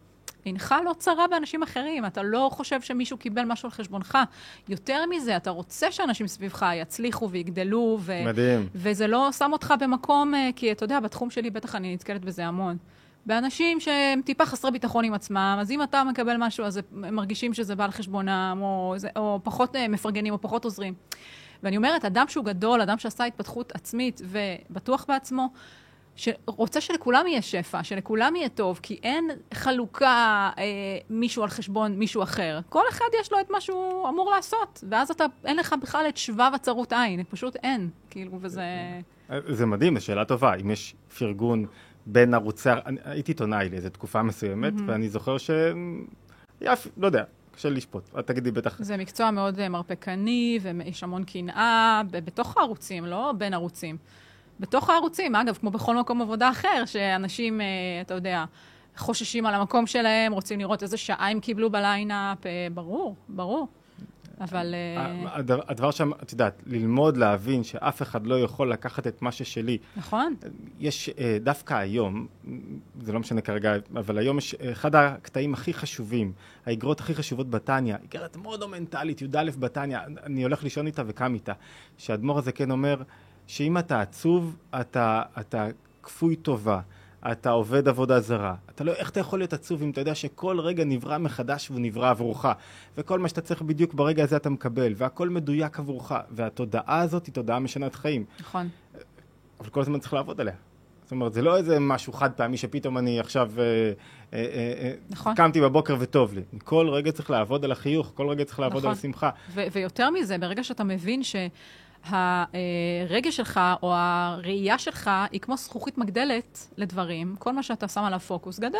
[0.46, 4.18] אינך לא צרה באנשים אחרים, אתה לא חושב שמישהו קיבל משהו על חשבונך.
[4.68, 8.12] יותר מזה, אתה רוצה שאנשים סביבך יצליחו ויגדלו, ו...
[8.26, 8.68] מדהים.
[8.74, 12.46] וזה לא שם אותך במקום, אה, כי אתה יודע, בתחום שלי בטח אני נתקלת בזה
[12.46, 12.76] המון.
[13.26, 17.54] באנשים שהם טיפה חסרי ביטחון עם עצמם, אז אם אתה מקבל משהו, אז הם מרגישים
[17.54, 20.94] שזה בא על חשבונם, או, או פחות אה, מפרגנים, או פחות עוזרים.
[21.62, 25.48] ואני אומרת, אדם שהוא גדול, אדם שעשה התפתחות עצמית ובטוח בעצמו,
[26.16, 30.64] שרוצה שלכולם יהיה שפע, שלכולם יהיה טוב, כי אין חלוקה אה,
[31.10, 32.60] מישהו על חשבון מישהו אחר.
[32.68, 36.16] כל אחד יש לו את מה שהוא אמור לעשות, ואז אתה, אין לך בכלל את
[36.16, 37.88] שבב הצרות עין, פשוט אין.
[38.10, 38.64] כאילו, וזה...
[39.48, 40.54] זה מדהים, זו שאלה טובה.
[40.54, 41.66] אם יש פרגון
[42.06, 42.70] בין ערוצי...
[42.70, 45.50] אני הייתי עיתונאי לאיזו תקופה מסוימת, ואני זוכר ש...
[46.60, 48.10] היה, לא יודע, קשה לשפוט.
[48.18, 48.76] את תגידי בטח.
[48.82, 53.96] זה מקצוע מאוד אה, מרפקני, ויש המון קנאה בתוך הערוצים, לא בין ערוצים.
[54.60, 57.66] בתוך הערוצים, אגב, כמו בכל מקום עבודה אחר, שאנשים, אה,
[58.00, 58.44] אתה יודע,
[58.96, 63.68] חוששים על המקום שלהם, רוצים לראות איזה שעה הם קיבלו בליינאפ, אה, ברור, ברור.
[64.42, 64.74] אבל...
[64.74, 69.32] אה, הדבר, הדבר שם, את יודעת, ללמוד להבין שאף אחד לא יכול לקחת את מה
[69.32, 69.78] ששלי.
[69.96, 70.34] נכון,
[70.78, 72.26] יש אה, דווקא היום,
[73.00, 76.32] זה לא משנה כרגע, אבל היום יש אה, אחד הקטעים הכי חשובים,
[76.66, 81.52] האיגרות הכי חשובות בתניא, איגרת מונומנטלית, י"א בתניא, אני הולך לישון איתה וקם איתה,
[81.98, 83.02] שהאדמו"ר הזה כן אומר,
[83.46, 85.66] שאם אתה עצוב, אתה, אתה
[86.02, 86.80] כפוי טובה.
[87.32, 88.54] אתה עובד עבודה זרה.
[88.70, 91.80] אתה לא, איך אתה יכול להיות עצוב אם אתה יודע שכל רגע נברא מחדש והוא
[91.80, 92.46] נברא עבורך,
[92.96, 97.34] וכל מה שאתה צריך בדיוק ברגע הזה אתה מקבל, והכל מדויק עבורך, והתודעה הזאת היא
[97.34, 98.24] תודעה משנת חיים.
[98.40, 98.68] נכון.
[99.60, 100.54] אבל כל הזמן צריך לעבוד עליה.
[101.02, 103.92] זאת אומרת, זה לא איזה משהו חד פעמי שפתאום אני עכשיו אה, אה,
[104.32, 105.34] אה, אה, נכון.
[105.34, 106.42] קמתי בבוקר וטוב לי.
[106.64, 108.90] כל רגע צריך לעבוד על החיוך, כל רגע צריך לעבוד נכון.
[108.90, 109.30] על השמחה.
[109.72, 111.22] ויותר מזה, ברגע שאתה מבין
[112.08, 118.20] שהרגש שלך או הראייה שלך היא כמו זכוכית מגדלת לדברים, כל מה שאתה שם עליו
[118.20, 118.78] פוקוס גדל.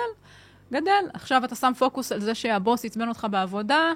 [0.72, 1.04] גדל.
[1.14, 3.92] עכשיו אתה שם פוקוס על זה שהבוס עצבן אותך בעבודה,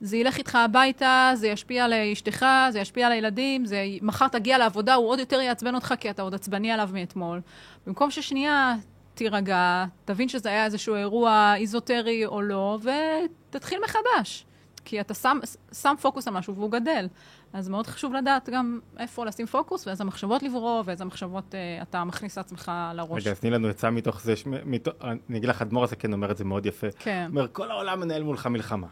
[0.00, 3.84] זה ילך איתך הביתה, זה ישפיע על אשתך, זה ישפיע על הילדים, זה...
[4.02, 7.40] מחר תגיע לעבודה, הוא עוד יותר יעצבן אותך כי אתה עוד עצבני עליו מאתמול.
[7.86, 8.76] במקום ששנייה
[9.14, 14.46] תירגע, תבין שזה היה איזשהו אירוע איזוטרי או לא, ותתחיל מחדש.
[14.84, 15.38] כי אתה שם,
[15.72, 17.06] שם פוקוס על משהו והוא גדל.
[17.52, 22.04] אז מאוד חשוב לדעת גם איפה לשים פוקוס, ואיזה מחשבות לברוא, ואיזה מחשבות אה, אתה
[22.04, 23.22] מכניס לעצמך לראש.
[23.22, 24.34] רגע, אז תני לנו עצה מתוך זה,
[24.64, 26.86] מתוך, אני אגיד לך, אדמו"ר הזה כן אומר את זה מאוד יפה.
[26.98, 27.26] כן.
[27.30, 28.86] אומר, כל העולם מנהל מולך מלחמה.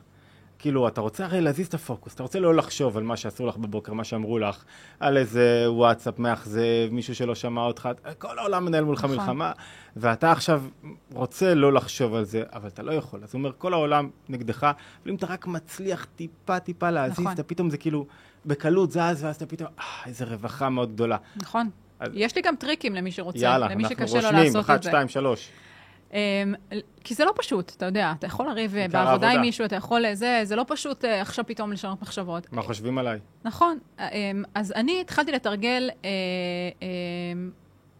[0.59, 3.57] כאילו, אתה רוצה הרי להזיז את הפוקוס, אתה רוצה לא לחשוב על מה שעשו לך
[3.57, 4.64] בבוקר, מה שאמרו לך,
[5.01, 9.16] על איזה וואטסאפ מאכזב, מישהו שלא שמע אותך, כל העולם מנהל מולך נכון.
[9.16, 9.53] מלחמה,
[9.97, 10.62] ואתה עכשיו
[11.12, 13.21] רוצה לא לחשוב על זה, אבל אתה לא יכול.
[13.23, 17.33] אז הוא אומר, כל העולם נגדך, אבל אם אתה רק מצליח טיפה-טיפה להזיז, נכון.
[17.33, 18.07] אתה פתאום זה כאילו
[18.47, 21.16] בקלות זז, ואז אתה פתאום, אה, איזה רווחה מאוד גדולה.
[21.37, 21.71] נכון.
[22.01, 22.11] אז...
[22.14, 24.38] יש לי גם טריקים למי שרוצה, יאללה, למי שקשה לו לעשות את זה.
[24.38, 25.51] יאללה, אנחנו רושמים, 1, 2, 3.
[27.05, 29.31] כי זה לא פשוט, אתה יודע, אתה יכול לריב אה, בעבודה.
[29.31, 32.53] עם מישהו, אתה יכול, אה, זה, זה לא פשוט uh, עכשיו פתאום לשנות מחשבות.
[32.53, 33.18] מה חושבים עליי?
[33.44, 34.03] נכון, um,
[34.55, 36.05] אז אני התחלתי לתרגל, uh,
[36.81, 36.85] um,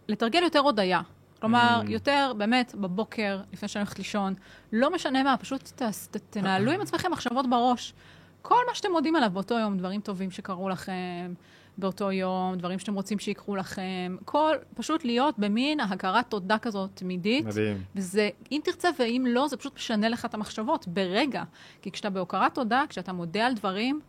[0.07, 1.01] לתרגל יותר הודיה.
[1.39, 1.91] כלומר, mm.
[1.91, 4.33] יותר באמת בבוקר, לפני שאני הולכת לישון,
[4.73, 7.93] לא משנה מה, פשוט ת, ת, תנהלו עם עצמכם מחשבות בראש.
[8.41, 11.33] כל מה שאתם מודים עליו באותו יום, דברים טובים שקרו לכם,
[11.79, 17.45] באותו יום, דברים שאתם רוצים שיקרו לכם, כל, פשוט להיות במין הכרת תודה כזאת תמידית.
[17.45, 17.83] מדהים.
[17.95, 21.43] וזה, אם תרצה ואם לא, זה פשוט משנה לך את המחשבות ברגע.
[21.81, 23.99] כי כשאתה בהוקרת תודה, כשאתה מודה על דברים,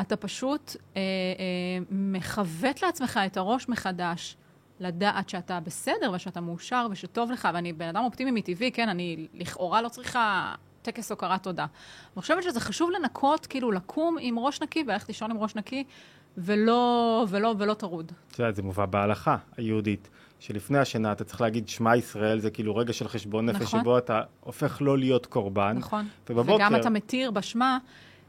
[0.00, 4.36] אתה פשוט אה, אה, מכוות לעצמך את הראש מחדש.
[4.80, 9.82] לדעת שאתה בסדר ושאתה מאושר ושטוב לך, ואני בן אדם אופטימי מטבעי, כן, אני לכאורה
[9.82, 11.62] לא צריכה טקס הוקרת תודה.
[11.62, 15.84] אני חושבת שזה חשוב לנקות, כאילו לקום עם ראש נקי וללכת לישון עם ראש נקי,
[16.38, 18.12] ולא, ולא, ולא טרוד.
[18.32, 22.76] את יודעת, זה מובא בהלכה היהודית, שלפני השינה אתה צריך להגיד שמע ישראל, זה כאילו
[22.76, 23.80] רגע של חשבון נפש, נכון.
[23.80, 25.76] שבו אתה הופך לא להיות קורבן.
[25.78, 26.08] נכון.
[26.30, 26.54] ובבוקר...
[26.54, 27.78] וגם אתה מתיר בשמע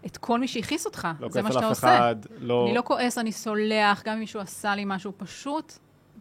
[0.05, 1.07] את כל מי שהכעיס אותך.
[1.19, 1.97] לא זה מה שאתה עושה.
[1.97, 2.65] אחד, לא...
[2.67, 5.73] אני לא כועס, אני סולח, גם אם מישהו עשה לי משהו פשוט.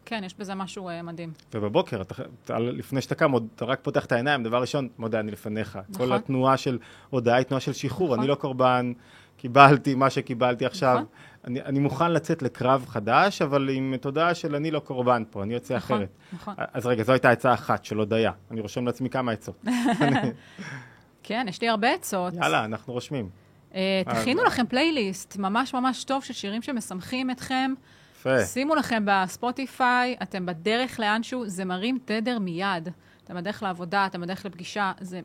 [0.04, 1.32] כן, יש בזה משהו uh, מדהים.
[1.54, 5.20] ובבוקר, אתה, אתה, לפני שאתה קם, עוד, אתה רק פותח את העיניים, דבר ראשון, מודה
[5.20, 5.78] אני לפניך.
[5.88, 6.06] נכון.
[6.06, 6.78] כל התנועה של
[7.10, 8.18] הודעה היא תנועה של שחרור, נכון.
[8.18, 8.92] אני לא קורבן,
[9.36, 10.94] קיבלתי מה שקיבלתי עכשיו.
[10.94, 11.04] נכון.
[11.46, 15.54] אני, אני מוכן לצאת לקרב חדש, אבל עם תודעה של אני לא קורבן פה, אני
[15.54, 16.08] יוצא נכון, אחרת.
[16.32, 16.54] נכון.
[16.72, 18.32] אז רגע, זו הייתה עצה אחת של הודיה.
[18.50, 19.64] אני רושם לעצמי כמה עצות.
[21.22, 22.34] כן, יש לי הרבה עצות.
[22.34, 23.28] יאללה, אנחנו רושמים.
[23.72, 23.76] Uh,
[24.10, 24.46] תכינו אז...
[24.46, 27.74] לכם פלייליסט ממש ממש טוב של שירים שמשמחים אתכם.
[28.18, 28.44] יפה.
[28.44, 32.88] שימו לכם בספוטיפיי, אתם בדרך לאנשהו, זה מרים תדר מיד.
[33.24, 35.20] אתם בדרך לעבודה, אתם בדרך לפגישה, זה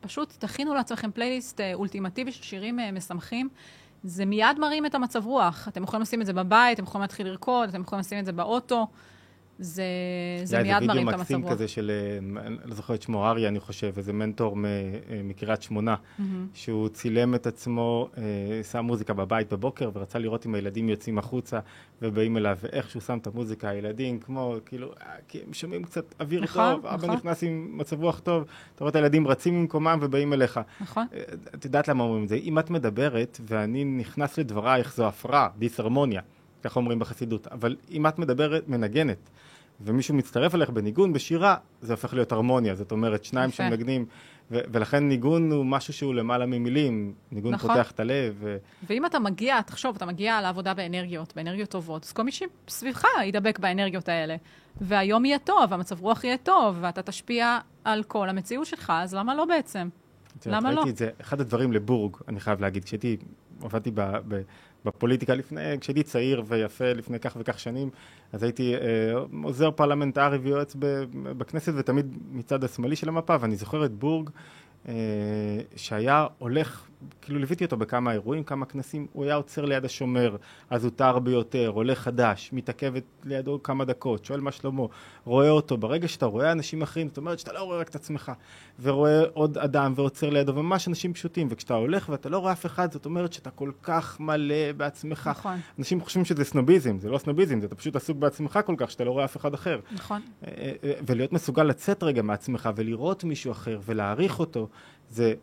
[0.00, 3.48] פשוט תכינו לעצמכם פלייליסט אה, אולטימטיבי של שירים אה, משמחים.
[4.06, 5.68] זה מיד מרים את המצב רוח.
[5.68, 8.32] אתם יכולים לשים את זה בבית, אתם יכולים להתחיל לרקוד, אתם יכולים לשים את זה
[8.32, 8.86] באוטו.
[9.58, 9.84] זה,
[10.44, 11.28] זה מיד מרים את המצב רוח.
[11.28, 14.12] זה וידאו מקסים כזה של, אה, אני לא זוכר את שמו, אריה, אני חושב, איזה
[14.12, 16.22] מנטור אה, מקריית שמונה, mm-hmm.
[16.54, 18.22] שהוא צילם את עצמו, אה,
[18.70, 21.60] שם מוזיקה בבית בבוקר, ורצה לראות אם הילדים יוצאים החוצה
[22.02, 24.92] ובאים אליו, ואיך שהוא שם את המוזיקה, הילדים, כמו, כאילו,
[25.28, 27.10] כי הם שומעים קצת אוויר נכון, טוב, נכון.
[27.10, 30.60] אבא נכנס עם מצב רוח טוב, אתה רואה את הילדים רצים ממקומם ובאים אליך.
[30.80, 31.06] נכון.
[31.54, 32.34] את יודעת למה אומרים את זה?
[32.34, 36.20] אם את מדברת, ואני נכנס לדברייך, זו הפרעה, דיסהרמוניה.
[36.68, 39.30] ככה אומרים בחסידות, אבל אם את מדברת, מנגנת,
[39.80, 43.56] ומישהו מצטרף אליך בניגון, בשירה, זה הופך להיות הרמוניה, זאת אומרת, שניים יפה.
[43.56, 44.06] שמנגנים,
[44.50, 47.70] ו- ולכן ניגון הוא משהו שהוא למעלה ממילים, ניגון נכון.
[47.70, 48.36] פותח את הלב.
[48.40, 48.56] ו-
[48.88, 53.58] ואם אתה מגיע, תחשוב, אתה מגיע לעבודה באנרגיות, באנרגיות טובות, אז כל מי שסביבך ידבק
[53.58, 54.36] באנרגיות האלה,
[54.80, 59.34] והיום יהיה טוב, המצב רוח יהיה טוב, ואתה תשפיע על כל המציאות שלך, אז למה
[59.34, 59.88] לא בעצם?
[60.46, 60.84] למה לא?
[60.88, 63.16] את זה, אחד הדברים לבורג, אני חייב להגיד, כשהייתי,
[63.62, 64.40] עבדתי ב- ב-
[64.86, 67.90] בפוליטיקה לפני, כשהייתי צעיר ויפה לפני כך וכך שנים,
[68.32, 68.80] אז הייתי אה,
[69.42, 70.76] עוזר פרלמנטרי ויועץ
[71.12, 74.30] בכנסת ותמיד מצד השמאלי של המפה, ואני זוכר את בורג
[74.88, 74.94] אה,
[75.76, 76.86] שהיה הולך
[77.22, 80.36] כאילו ליוויתי אותו בכמה אירועים, כמה כנסים, הוא היה עוצר ליד השומר,
[80.70, 84.82] הזוטר ביותר, עולה חדש, מתעכבת לידו כמה דקות, שואל מה שלמה,
[85.24, 88.32] רואה אותו, ברגע שאתה רואה אנשים אחרים, זאת אומרת שאתה לא רואה רק את עצמך,
[88.82, 92.92] ורואה עוד אדם ועוצר לידו, וממש אנשים פשוטים, וכשאתה הולך ואתה לא רואה אף אחד,
[92.92, 95.30] זאת אומרת שאתה כל כך מלא בעצמך.
[95.32, 95.56] נכון.
[95.78, 99.04] אנשים חושבים שזה סנוביזם, זה לא סנוביזם, זה אתה פשוט עסוק בעצמך כל כך, שאתה
[99.04, 99.80] לא רואה אף אחד אחר.
[99.92, 100.22] נכון.
[100.44, 104.68] אה, אה, אה, ולהיות מסוגל לצאת רגע מעצמך ולראות מישהו אחר ולהעריך אותו,
[105.10, 105.34] זה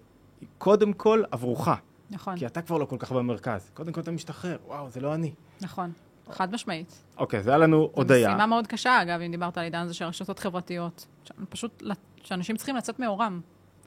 [0.58, 1.70] קודם כל עבורך.
[2.10, 2.38] נכון.
[2.38, 3.72] כי אתה כבר לא כל כך במרכז.
[3.74, 5.34] קודם כל אתה משתחרר, וואו, זה לא אני.
[5.62, 5.92] נכון,
[6.32, 7.04] חד משמעית.
[7.18, 8.28] אוקיי, זה היה לנו הודיה.
[8.28, 11.06] זו משימה מאוד קשה, אגב, אם דיברת על עידן הזה של רשתות חברתיות.
[11.50, 11.84] פשוט,
[12.24, 13.42] שאנשים צריכים לצאת מאורם.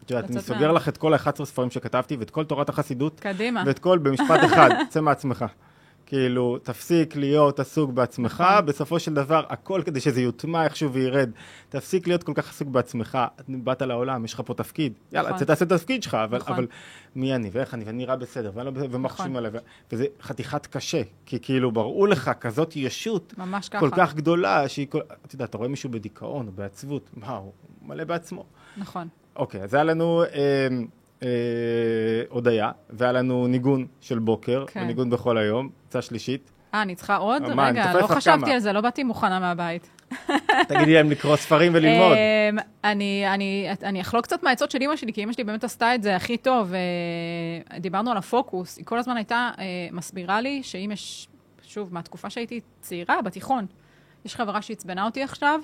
[0.05, 3.21] את יודעת, אני סוגר לך את כל ה-11 ספרים שכתבתי, ואת כל תורת החסידות.
[3.21, 3.63] קדימה.
[3.67, 5.45] ואת כל, במשפט אחד, צא מעצמך.
[6.07, 8.67] כאילו, תפסיק להיות עסוק בעצמך, נכון.
[8.67, 11.31] בסופו של דבר, הכל כדי שזה יוטמע איכשהו וירד.
[11.69, 14.93] תפסיק להיות כל כך עסוק בעצמך, באת לעולם, יש לך פה תפקיד.
[15.13, 15.35] יאללה, נכון.
[15.35, 15.47] נכון.
[15.47, 16.55] תעשה את התפקיד שלך, אבל, נכון.
[16.55, 16.67] אבל
[17.17, 19.17] מי אני ואיך אני ואני נראה בסדר, ואני לא בסדר, ומה נכון.
[19.17, 19.59] חושבים עליי, ו-
[19.93, 23.81] וזה חתיכת קשה, כי כאילו, בראו לך כזאת ישות ממש ככה.
[23.81, 25.01] כל כך גדולה, שהיא כל...
[25.27, 28.45] אתה יודע, אתה רואה מישהו בדיכאון או בעצבות, מה, הוא מלא בעצמו.
[28.77, 29.09] נכון.
[29.37, 30.29] אוקיי, אז היה לנו אה,
[31.23, 31.29] אה,
[32.29, 34.81] הודיה, והיה לנו ניגון של בוקר, כן.
[34.81, 36.51] וניגון בכל היום, הצעה שלישית.
[36.75, 37.55] אה, אני צריכה עוד?
[37.55, 38.55] מה, אני רגע, לא חשבתי כמה.
[38.55, 39.91] על זה, לא באתי מוכנה מהבית.
[40.69, 42.13] תגידי להם לקרוא ספרים וללמוד.
[42.13, 45.95] אמ, אני, אני, אני אחלוק קצת מהעצות של אימא שלי, כי אימא שלי באמת עשתה
[45.95, 46.73] את זה הכי טוב.
[46.75, 51.29] אה, דיברנו על הפוקוס, היא כל הזמן הייתה אה, מסבירה לי שאם יש,
[51.63, 53.67] שוב, מהתקופה שהייתי צעירה, בתיכון,
[54.25, 55.61] יש חברה שעצבנה אותי עכשיו,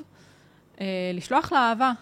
[0.81, 1.93] אה, לשלוח לה אהבה.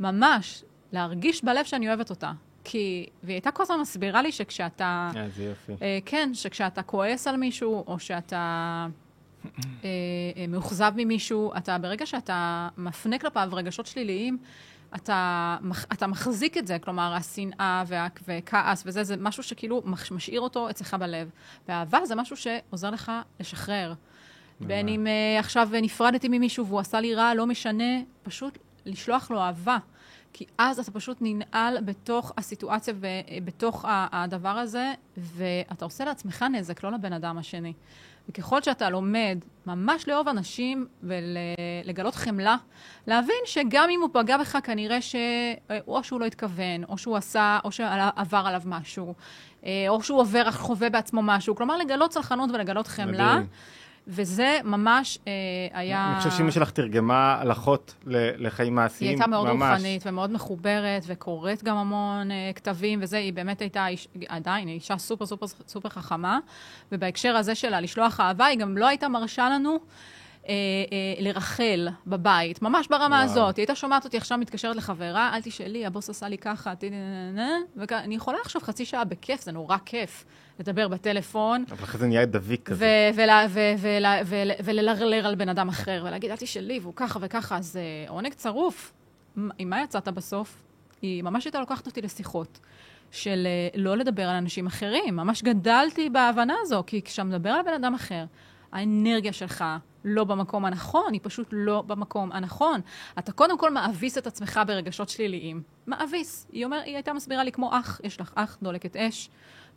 [0.00, 2.32] ממש, להרגיש בלב שאני אוהבת אותה.
[2.64, 5.10] כי, והיא הייתה כל הזמן מסבירה לי שכשאתה...
[5.16, 5.72] אה, זה יופי.
[5.82, 8.86] אה, כן, שכשאתה כועס על מישהו, או שאתה
[9.44, 9.50] אה,
[10.36, 14.38] אה, מאוכזב ממישהו, אתה, ברגע שאתה מפנה כלפיו רגשות שליליים,
[14.94, 15.56] אתה,
[15.92, 20.70] אתה מחזיק את זה, כלומר, השנאה וה, וכעס וזה, זה משהו שכאילו מש- משאיר אותו
[20.70, 21.30] אצלך בלב.
[21.68, 23.94] ואהבה זה משהו שעוזר לך לשחרר.
[24.60, 27.84] בין אם אה, עכשיו נפרדתי ממישהו והוא עשה לי רע, לא משנה,
[28.22, 29.78] פשוט לשלוח לו אהבה.
[30.36, 36.84] כי אז אתה פשוט ננעל בתוך הסיטואציה ובתוך ה- הדבר הזה, ואתה עושה לעצמך נזק,
[36.84, 37.72] לא לבן אדם השני.
[38.28, 42.56] וככל שאתה לומד ממש לאהוב אנשים ולגלות חמלה,
[43.06, 47.72] להבין שגם אם הוא פגע בך, כנראה שאו שהוא לא התכוון, או שהוא עשה, או
[47.72, 49.14] שעבר עליו משהו,
[49.64, 51.54] אה, או שהוא עובר, חווה בעצמו משהו.
[51.56, 53.34] כלומר, לגלות צלחנות ולגלות חמלה.
[53.34, 53.46] מדהים.
[54.06, 55.32] וזה ממש אה,
[55.72, 56.12] היה...
[56.12, 59.70] אני חושב שאמא שלך תרגמה הלכות לחיים מעשיים, היא הייתה מאוד ממש.
[59.78, 64.98] רוחנית ומאוד מחוברת, וקוראת גם המון אה, כתבים וזה, היא באמת הייתה, איש, עדיין, אישה
[64.98, 66.38] סופר סופר סופר חכמה,
[66.92, 69.78] ובהקשר הזה שלה לשלוח אהבה, היא גם לא הייתה מרשה לנו
[70.48, 70.54] אה,
[70.92, 73.30] אה, לרחל בבית, ממש ברמה וואו.
[73.30, 73.56] הזאת.
[73.56, 76.72] היא הייתה שומעת אותי עכשיו מתקשרת לחברה, אל תשאלי, הבוס עשה לי ככה,
[77.76, 80.24] ואני יכולה עכשיו חצי שעה בכיף, זה נורא כיף
[80.58, 81.64] לדבר בטלפון.
[81.70, 83.10] אבל אחרי זה נהיה דביק כזה.
[84.64, 88.92] וללרלר על בן אדם אחר, ולהגיד, אל תשאלי, והוא ככה וככה, אז אה, עונג צרוף.
[89.58, 90.62] עם מה יצאת בסוף?
[91.02, 92.60] היא ממש הייתה לוקחת אותי לשיחות
[93.10, 95.16] של אה, לא לדבר על אנשים אחרים.
[95.16, 98.24] ממש גדלתי בהבנה הזו, כי כשאתה מדבר על בן אדם אחר,
[98.72, 99.64] האנרגיה שלך
[100.04, 102.80] לא במקום הנכון, היא פשוט לא במקום הנכון.
[103.18, 105.62] אתה קודם כל מאביס את עצמך ברגשות שליליים.
[105.86, 106.46] מאביס.
[106.52, 109.30] היא, אומר, היא הייתה מסבירה לי כמו אח, יש לך אח, דולקת אש.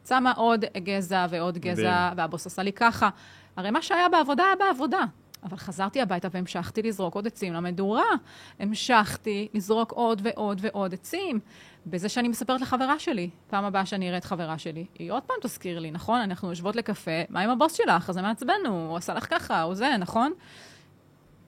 [0.07, 2.11] שמה עוד גזע ועוד גזע.
[2.15, 3.09] והבוס עשה לי ככה.
[3.55, 5.03] הרי מה שהיה בעבודה היה בעבודה.
[5.43, 8.03] אבל חזרתי הביתה והמשכתי לזרוק עוד עצים למדורה.
[8.59, 11.39] המשכתי לזרוק עוד ועוד ועוד עצים.
[11.85, 15.35] בזה שאני מספרת לחברה שלי, פעם הבאה שאני אראה את חברה שלי, היא עוד פעם
[15.41, 16.21] תזכיר לי, נכון?
[16.21, 18.09] אנחנו יושבות לקפה, מה עם הבוס שלך?
[18.09, 20.33] אז זה מעצבן, הוא עשה לך ככה, הוא זה, נכון?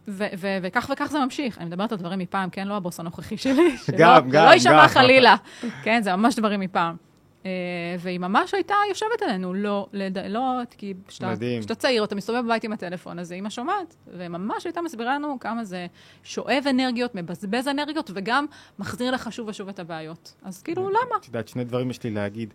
[0.08, 1.58] ו- ו- וכך וכך זה ממשיך.
[1.58, 2.68] אני מדברת על דברים מפעם, כן?
[2.68, 3.54] לא הבוס הנוכחי שלי.
[3.98, 4.88] גם, זה גם, לא יישמע גם.
[4.88, 5.36] חלילה.
[5.84, 7.09] כן, זה ממש דברים מפעם.
[7.46, 7.52] אה,
[8.00, 10.18] והיא ממש הייתה יושבת עלינו, לא, לד...
[10.18, 10.42] לא,
[10.78, 10.94] כי.
[11.08, 15.64] כשאתה צעיר, אתה מסתובב בבית עם הטלפון, אז אימא שומעת, וממש הייתה מסבירה לנו כמה
[15.64, 15.88] זה
[16.24, 18.46] שואב אנרגיות, מבזבז אנרגיות, וגם
[18.80, 20.36] מחזיר לך שוב ושוב את הבעיות.
[20.44, 21.16] אז כאילו, למה?
[21.20, 22.54] את יודעת, שני דברים יש לי להגיד.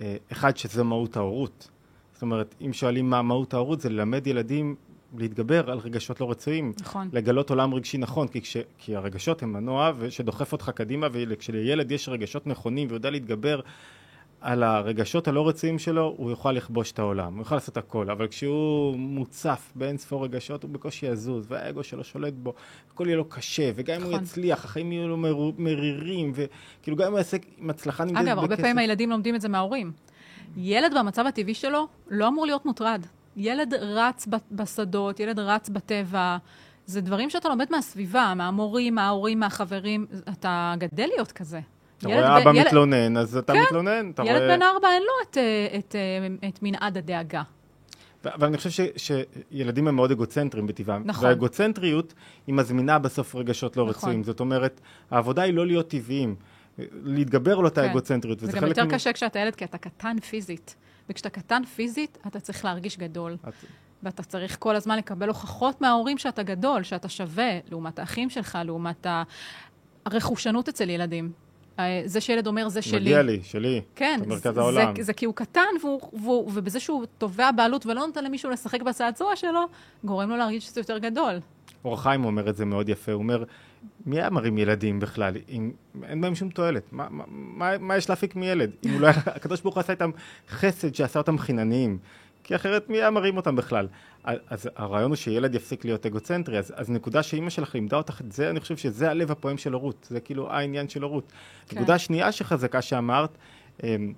[0.00, 1.68] אה, אחד, שזה מהות ההורות.
[2.12, 4.74] זאת אומרת, אם שואלים מה מהות ההורות, זה ללמד ילדים
[5.18, 6.72] להתגבר על רגשות לא רצויים.
[6.80, 7.08] נכון.
[7.12, 12.08] לגלות עולם רגשי נכון, כי, כש, כי הרגשות הם מנוע שדוחף אותך קדימה, וכשלילד יש
[12.08, 13.60] רגשות נכונים ויודע להתגבר
[14.46, 18.28] על הרגשות הלא רצויים שלו, הוא יוכל לכבוש את העולם, הוא יוכל לעשות הכל, אבל
[18.28, 22.54] כשהוא מוצף באין ספור רגשות, הוא בקושי יזוז, והאגו שלו שולט בו,
[22.92, 24.22] הכל יהיה לו קשה, וגם אם הוא נכון.
[24.24, 28.32] יצליח, החיים יהיו לו מר- מרירים, וכאילו גם אם הוא יעשה עם הצלחה נמדדת בכסף.
[28.32, 29.92] אגב, הרבה פעמים הילדים לומדים את זה מההורים.
[30.56, 33.06] ילד במצב הטבעי שלו לא אמור להיות מוטרד.
[33.36, 36.36] ילד רץ בשדות, ילד רץ בטבע.
[36.86, 40.06] זה דברים שאתה לומד מהסביבה, מהמורים, מההורים, מהחברים.
[40.28, 41.60] אתה גדל להיות כזה.
[41.98, 44.56] אתה רואה אבא ילד- מתלונן, אז אתה כן, מתלונן, אתה ילד רואה...
[44.56, 45.94] בן ארבע אין לו את, אה, את,
[46.42, 47.42] אה, את מנעד הדאגה.
[48.24, 49.10] אבל אני חושב ש,
[49.50, 51.02] שילדים הם מאוד אגוצנטרים בטבעם.
[51.04, 51.24] נכון.
[51.24, 52.14] והאגוצנטריות
[52.46, 53.94] היא מזמינה בסוף רגשות לא נכון.
[53.96, 54.22] רצויים.
[54.24, 54.80] זאת אומרת,
[55.10, 56.34] העבודה היא לא להיות טבעיים.
[57.04, 57.90] להתגבר על אותה כן.
[57.90, 58.40] אגוצנטריות.
[58.40, 60.74] זה גם יותר מ- קשה כשאתה ילד, כי אתה קטן פיזית.
[61.10, 63.36] וכשאתה קטן פיזית, אתה צריך להרגיש גדול.
[63.48, 63.54] את-
[64.02, 69.06] ואתה צריך כל הזמן לקבל הוכחות מההורים שאתה גדול, שאתה שווה, לעומת האחים שלך, לעומת
[70.06, 71.32] הרכושנות אצל ילדים.
[71.78, 73.00] אה, זה שילד אומר, זה שלי.
[73.00, 73.80] מגיע לי, שלי.
[73.94, 74.96] כן, אתה מרכז זה, העולם.
[74.96, 78.82] זה, זה כי הוא קטן, והוא, והוא, ובזה שהוא תובע בעלות ולא נותן למישהו לשחק
[78.82, 79.60] בצעצוע שלו,
[80.04, 81.34] גורם לו להרגיש שזה יותר גדול.
[81.84, 83.44] אור חיים אומר את זה מאוד יפה, הוא אומר,
[84.06, 85.36] מי היה מרים ילדים בכלל?
[85.48, 85.70] אם,
[86.04, 86.82] אין בהם שום תועלת.
[86.92, 88.70] מה, מה, מה, מה יש להפיק מילד?
[88.86, 90.10] אם אולי הקדוש ברוך הוא עשה איתם
[90.48, 91.98] חסד שעשה אותם חינניים.
[92.46, 93.88] כי אחרת מי היה מרים אותם בכלל?
[94.24, 98.32] אז הרעיון הוא שילד יפסיק להיות אגוצנטרי, אז, אז נקודה שאימא שלך לימדה אותך את
[98.32, 101.32] זה, אני חושב שזה הלב הפועם של הורות, זה כאילו העניין של הורות.
[101.68, 101.76] כן.
[101.76, 103.38] נקודה שנייה שחזקה שאמרת,
[103.82, 104.12] אמ,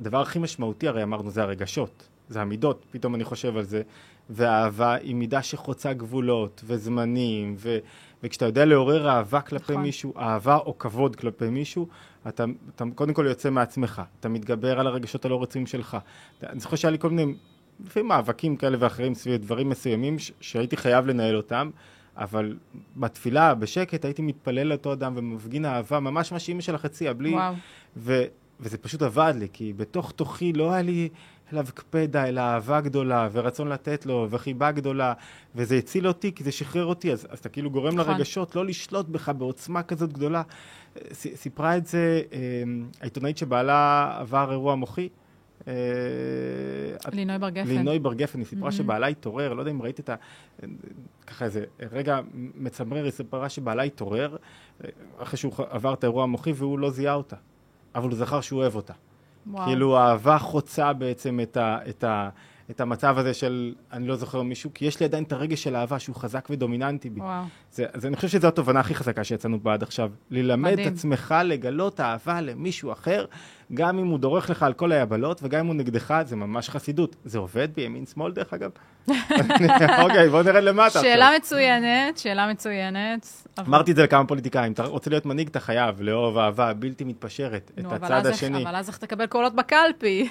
[0.00, 3.82] הדבר הכי משמעותי הרי אמרנו זה הרגשות, זה המידות, פתאום אני חושב על זה,
[4.30, 7.78] והאהבה היא מידה שחוצה גבולות וזמנים, ו,
[8.22, 9.84] וכשאתה יודע לעורר אהבה כלפי נכון.
[9.84, 11.88] מישהו, אהבה או כבוד כלפי מישהו,
[12.28, 15.96] אתה, אתה קודם כל יוצא מעצמך, אתה מתגבר על הרגשות הלא רצויים שלך.
[16.42, 17.34] אני זוכר שהיה לי כל מיני,
[17.86, 21.70] לפעמים מאבקים כאלה ואחרים סביב דברים מסוימים ש, שהייתי חייב לנהל אותם,
[22.16, 22.56] אבל
[22.96, 27.30] בתפילה, בשקט, הייתי מתפלל לאותו אדם ומפגין אהבה, ממש מה שאימא שלך הציעה, בלי...
[27.30, 27.54] וואו.
[27.96, 28.22] ו,
[28.60, 31.08] וזה פשוט עבד לי, כי בתוך תוכי לא היה לי
[31.52, 35.12] אליו קפדה, אלא אהבה גדולה, ורצון לתת לו, וחיבה גדולה,
[35.54, 38.14] וזה הציל אותי, כי זה שחרר אותי, אז, אז אתה כאילו גורם נכון.
[38.14, 40.42] לרגשות לא לשלוט בך בעוצמה כזאת גדולה.
[41.12, 42.38] סיפרה את זה אה,
[43.00, 45.08] העיתונאית שבעלה עבר אירוע מוחי.
[45.68, 45.74] אה,
[47.12, 47.68] לינוי בר גפן.
[47.68, 48.72] לינוי בר גפן, היא סיפרה mm-hmm.
[48.72, 50.14] שבעלה התעורר, לא יודע אם ראית את ה...
[51.26, 54.36] ככה איזה רגע מצמרר, היא סיפרה שבעלה התעורר
[54.84, 57.36] אה, אחרי שהוא עבר את האירוע המוחי והוא לא זיהה אותה,
[57.94, 58.92] אבל הוא זכר שהוא אוהב אותה.
[59.46, 59.66] וואו.
[59.66, 62.28] כאילו האהבה חוצה בעצם את, ה, את, ה,
[62.70, 65.76] את המצב הזה של אני לא זוכר מישהו, כי יש לי עדיין את הרגש של
[65.76, 67.20] אהבה שהוא חזק ודומיננטי בי.
[67.20, 67.44] וואו.
[67.72, 70.10] זה, אז אני חושב שזו התובנה הכי חזקה שיצאנו בה עד עכשיו.
[70.30, 70.88] ללמד מדהים.
[70.88, 73.24] את עצמך לגלות אהבה למישהו אחר,
[73.74, 77.16] גם אם הוא דורך לך על כל היבלות, וגם אם הוא נגדך, זה ממש חסידות.
[77.24, 78.70] זה עובד בימין שמאל דרך אגב?
[80.02, 81.00] אוקיי, בוא נרד למטה.
[81.00, 83.26] שאלה מצוינת, שאלה מצוינת.
[83.58, 87.70] אמרתי את זה לכמה פוליטיקאים, אתה רוצה להיות מנהיג, אתה חייב לאהוב אהבה בלתי מתפשרת,
[87.78, 88.62] את הצד השני.
[88.62, 90.28] אבל אז איך תקבל קולות בקלפי?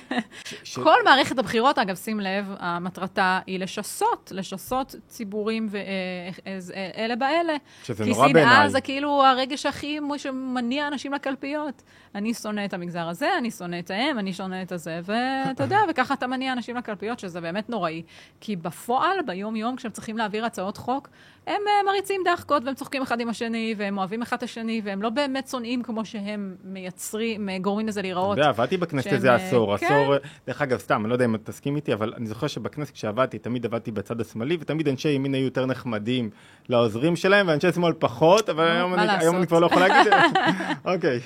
[0.74, 7.54] כל מערכת הבחירות, אגב, שים לב, המטרתה היא לשסות, לשסות ציבורים ואלה באלה.
[7.84, 8.44] שזה נורא בעיניי.
[8.44, 11.82] כי שנאה זה כאילו הרגש הכי שמניע אנשים לקלפיות.
[12.16, 15.78] אני שונא את המגזר הזה, אני שונא את האם, אני שונא את הזה, ואתה יודע,
[15.90, 18.02] וככה אתה מניע אנשים לקלפיות, שזה באמת נוראי.
[18.42, 21.10] כי בפועל, ביום-יום, כשהם צריכים להעביר הצעות חוק,
[21.47, 25.02] הם uh, מריצים דחקות והם צוחקים אחד עם השני, והם אוהבים אחד את השני, והם
[25.02, 28.34] לא באמת שונאים כמו שהם מייצרים, גורמים לזה להיראות.
[28.34, 29.86] אתה יודע, עבדתי בכנסת איזה עשור, כן.
[29.86, 30.15] עשור,
[30.47, 33.65] דרך אגב, סתם, אני לא יודע אם תסכים איתי, אבל אני זוכר שבכנסת כשעבדתי, תמיד
[33.65, 36.30] עבדתי בצד השמאלי, ותמיד אנשי ימין היו יותר נחמדים
[36.69, 40.34] לעוזרים שלהם, ואנשי שמאל פחות, אבל היום אני, היום אני כבר לא יכול להגיד את
[40.34, 40.41] זה.
[40.93, 41.19] אוקיי.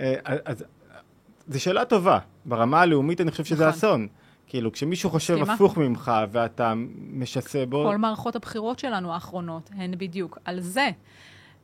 [0.00, 0.64] אה, אז
[1.48, 2.18] זו שאלה טובה.
[2.44, 3.78] ברמה הלאומית אני חושב שזה נכון.
[3.78, 4.08] אסון.
[4.46, 5.52] כאילו, כשמישהו חושב סלימה.
[5.52, 6.74] הפוך ממך ואתה
[7.10, 7.84] משסה בו...
[7.90, 10.90] כל מערכות הבחירות שלנו האחרונות הן בדיוק על זה.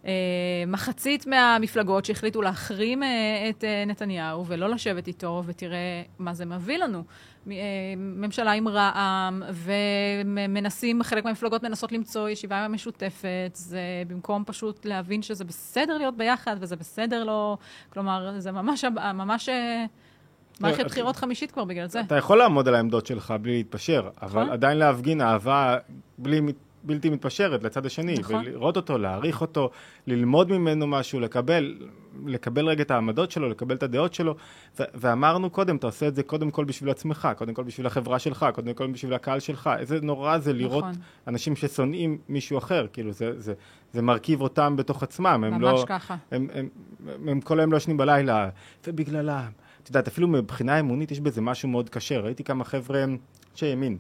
[0.03, 0.07] Uh,
[0.66, 3.07] מחצית מהמפלגות שהחליטו להחרים uh,
[3.51, 7.05] את uh, נתניהו ולא לשבת איתו, ותראה מה זה מביא לנו.
[7.97, 15.45] ממשלה עם רע"מ, ומנסים, חלק מהמפלגות מנסות למצוא ישיבה משותפת, זה במקום פשוט להבין שזה
[15.45, 17.57] בסדר להיות ביחד, וזה בסדר לא...
[17.92, 18.85] כלומר, זה ממש...
[19.14, 19.49] ממש
[20.60, 22.00] מערכת בחירות חמישית כבר בגלל זה.
[22.00, 24.52] אתה יכול לעמוד על העמדות שלך בלי להתפשר, אבל נכון.
[24.52, 25.76] עדיין להפגין אהבה
[26.18, 26.40] בלי...
[26.84, 28.44] בלתי מתפשרת לצד השני, נכון.
[28.46, 29.70] ולראות אותו, להעריך אותו,
[30.06, 31.78] ללמוד ממנו משהו, לקבל,
[32.26, 34.34] לקבל רגע את העמדות שלו, לקבל את הדעות שלו,
[34.80, 38.18] ו- ואמרנו קודם, אתה עושה את זה קודם כל בשביל עצמך, קודם כל בשביל החברה
[38.18, 40.96] שלך, קודם כל בשביל הקהל שלך, איזה נורא זה לראות נכון.
[41.28, 43.54] אנשים ששונאים מישהו אחר, כאילו זה, זה,
[43.92, 45.72] זה מרכיב אותם בתוך עצמם, הם לא...
[45.72, 46.16] ממש ככה.
[46.30, 46.68] הם, הם,
[47.08, 48.48] הם, הם כל היום לא ישנים בלילה,
[48.86, 49.50] ובגללם,
[49.83, 53.99] את יודעת, אפילו מבחינה אמונית יש בזה משהו מאוד קשה, ראיתי כמה חבר'ה אנשי ימין,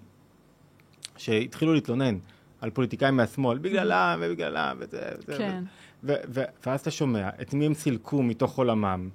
[1.16, 2.18] שהתחילו להתלונן.
[2.62, 5.64] על פוליטיקאים מהשמאל, בגללם ובגללם וזה, וזה, כן.
[6.04, 9.08] ו- ו- ואז אתה שומע את מי הם סילקו מתוך עולמם.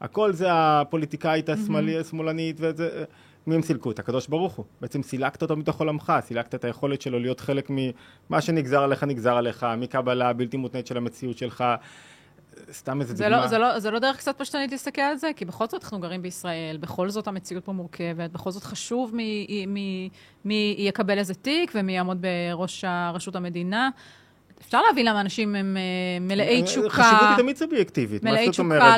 [0.00, 3.04] הכל זה הפוליטיקאית השמאלנית וזה,
[3.46, 3.90] מי הם סילקו?
[3.90, 4.64] את הקדוש ברוך הוא.
[4.80, 9.36] בעצם סילקת אותו מתוך עולמך, סילקת את היכולת שלו להיות חלק ממה שנגזר עליך נגזר
[9.36, 11.64] עליך, מקבלה בלתי מותנית של המציאות שלך.
[12.72, 13.40] סתם איזה זה דוגמה.
[13.40, 16.00] לא, זה, לא, זה לא דרך קצת פשטנית להסתכל על זה, כי בכל זאת אנחנו
[16.00, 20.08] גרים בישראל, בכל זאת המציאות פה מורכבת, בכל זאת חשוב מי, מי,
[20.44, 22.84] מי יקבל איזה תיק ומי יעמוד בראש
[23.14, 23.90] רשות המדינה.
[24.60, 26.88] אפשר להבין למה אנשים הם uh, מלאי תשוקה.
[26.88, 28.24] חשיבות היא תמיד סובייקטיבית.
[28.24, 28.96] מלאי תשוקה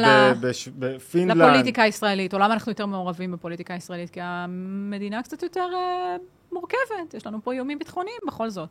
[0.79, 1.43] בפינלנד.
[1.43, 4.11] לפוליטיקה הישראלית, או למה אנחנו יותר מעורבים בפוליטיקה הישראלית?
[4.11, 8.69] כי המדינה קצת יותר uh, מורכבת, יש לנו פה איומים ביטחוניים בכל זאת.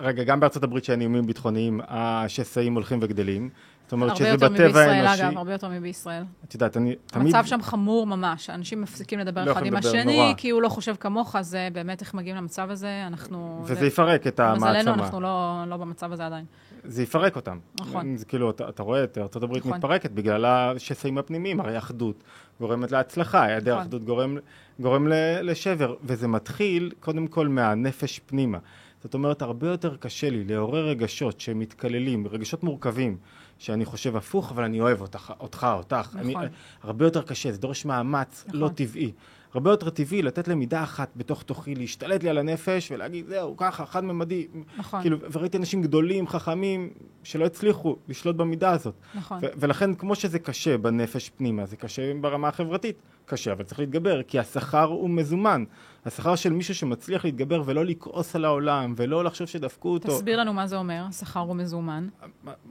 [0.00, 3.50] רגע, גם בארצות הברית שאין איומים ביטחוניים, השסעים הולכים וגדלים.
[3.92, 4.82] זאת אומרת שזה בטבע האנושי.
[4.82, 6.22] הרבה יותר מבישראל, אגב, הרבה יותר מבישראל.
[6.44, 7.34] את יודעת, אני תמיד...
[7.34, 10.34] המצב שם חמור ממש, אנשים מפסיקים לדבר לא אחד עם השני, נורא.
[10.36, 13.62] כי הוא לא חושב כמוך, זה באמת איך מגיעים למצב הזה, אנחנו...
[13.64, 13.86] וזה זה...
[13.86, 14.70] יפרק את המעצמה.
[14.70, 16.44] מזלנו, אנחנו לא, לא במצב הזה עדיין.
[16.84, 17.58] זה יפרק אותם.
[17.80, 18.16] נכון.
[18.16, 19.76] זה כאילו, אתה, אתה רואה את ארצות הברית נכון.
[19.76, 22.24] מתפרקת בגלל השסעים הפנימיים, הרי אחדות
[22.60, 23.82] גורמת להצלחה, היעדר נכון.
[23.82, 24.36] אחדות גורם,
[24.80, 25.06] גורם
[25.42, 28.58] לשבר, וזה מתחיל קודם כל מהנפש פנימה.
[29.02, 33.16] זאת אומרת, הרבה יותר קשה לי לעורר רגשות שמתקללים, רגשות מורכבים,
[33.62, 36.08] שאני חושב הפוך, אבל אני אוהב אותך, אותך אותך.
[36.14, 36.20] נכון.
[36.20, 36.34] אני,
[36.82, 38.60] הרבה יותר קשה, זה דורש מאמץ נכון.
[38.60, 39.12] לא טבעי.
[39.54, 43.86] הרבה יותר טבעי לתת למידה אחת בתוך תוכי, להשתלט לי על הנפש ולהגיד, זהו, ככה,
[43.86, 44.46] חד-ממדי.
[44.76, 45.00] נכון.
[45.00, 46.90] כאילו, וראיתי אנשים גדולים, חכמים,
[47.22, 48.94] שלא הצליחו לשלוט במידה הזאת.
[49.14, 49.38] נכון.
[49.42, 52.96] ו- ולכן, כמו שזה קשה בנפש פנימה, זה קשה ברמה החברתית.
[53.24, 55.64] קשה, אבל צריך להתגבר, כי השכר הוא מזומן.
[56.06, 60.08] השכר של מישהו שמצליח להתגבר ולא לכעוס על העולם, ולא לחשוב שדפקו אותו.
[60.08, 62.08] תסביר לנו מה זה אומר, שכר הוא מזומן.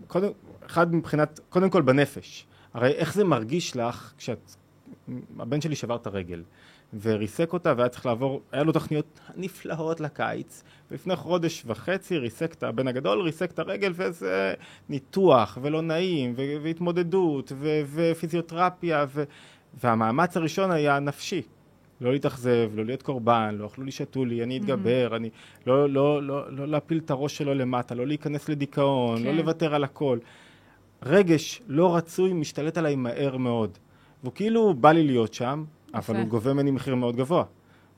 [0.07, 0.29] קודם,
[0.65, 2.45] אחד מבחינת, קודם כל בנפש.
[2.73, 4.55] הרי איך זה מרגיש לך כשאת,
[5.39, 6.43] הבן שלי שבר את הרגל,
[7.01, 12.63] וריסק אותה והיה צריך לעבור, היה לו תוכניות נפלאות לקיץ, ולפני חודש וחצי ריסק את
[12.63, 14.53] הבן הגדול, ריסק את הרגל, וזה
[14.89, 19.23] ניתוח, ולא נעים, ו- והתמודדות, ו- ופיזיותרפיה, ו-
[19.83, 21.41] והמאמץ הראשון היה נפשי.
[22.01, 25.29] לא להתאכזב, לא להיות קורבן, לא אכלו לי, שתו לי, אני אתגבר, אני...
[25.67, 29.23] לא, לא, לא, לא להפיל את הראש שלו למטה, לא להיכנס לדיכאון, כן.
[29.23, 30.17] לא לוותר על הכל.
[31.03, 33.77] רגש לא רצוי משתלט עליי מהר מאוד.
[34.23, 35.63] והוא כאילו בא לי להיות שם,
[35.93, 37.43] אבל הוא גובה ממני מחיר מאוד גבוה.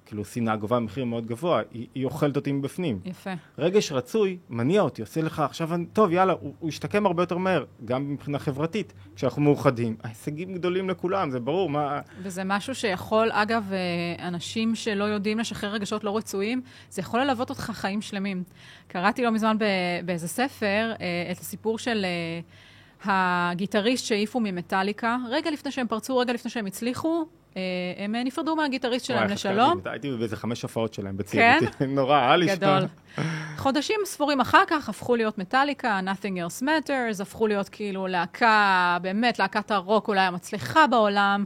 [0.06, 3.00] כאילו שנאה גובה מחיר מאוד גבוה, היא, היא אוכלת אותי מבפנים.
[3.06, 3.30] יפה.
[3.58, 7.38] רגש רצוי מניע אותי, עושה לך עכשיו, אני- טוב יאללה, הוא, הוא ישתקם הרבה יותר
[7.38, 9.96] מהר, גם מבחינה חברתית, כשאנחנו מאוחדים.
[10.04, 12.00] ההישגים גדולים לכולם, זה ברור, מה...
[12.22, 17.50] וזה משהו שיכול, אגב, אה, אנשים שלא יודעים לשחרר רגשות לא רצויים, זה יכול ללוות
[17.50, 18.44] אותך חיים שלמים.
[18.88, 19.58] קראתי לא מזמן
[20.06, 22.40] באיזה ספר אה, את הסיפור של אה,
[23.06, 25.18] הגיטריסט שהעיפו ממטאליקה.
[25.30, 27.26] רגע לפני שהם פרצו, רגע לפני שהם הצליחו,
[27.58, 27.62] אה,
[27.98, 29.80] הם אה, נפרדו מהגיטריסט שלהם לשלום.
[29.86, 31.66] הייתי באיזה חמש הופעות שלהם בצעירותי.
[31.78, 31.86] כן?
[31.96, 32.80] נורא, היה לי גדול.
[33.58, 39.40] חודשים ספורים אחר כך הפכו להיות מטאליקה, Nothing else matters, הפכו להיות כאילו להקה, באמת
[39.40, 41.44] להקת הרוק אולי המצליחה בעולם.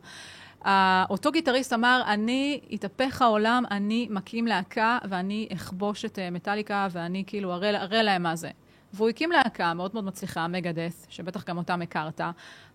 [0.64, 0.68] Uh,
[1.10, 7.54] אותו גיטריסט אמר, אני, יתהפך העולם, אני מקים להקה ואני אכבוש את מטאליקה ואני כאילו
[7.54, 8.50] אראה להם מה זה.
[8.94, 12.22] והוא הקים להקה מאוד מאוד מצליחה, מגדס, שבטח גם אותם הכרת.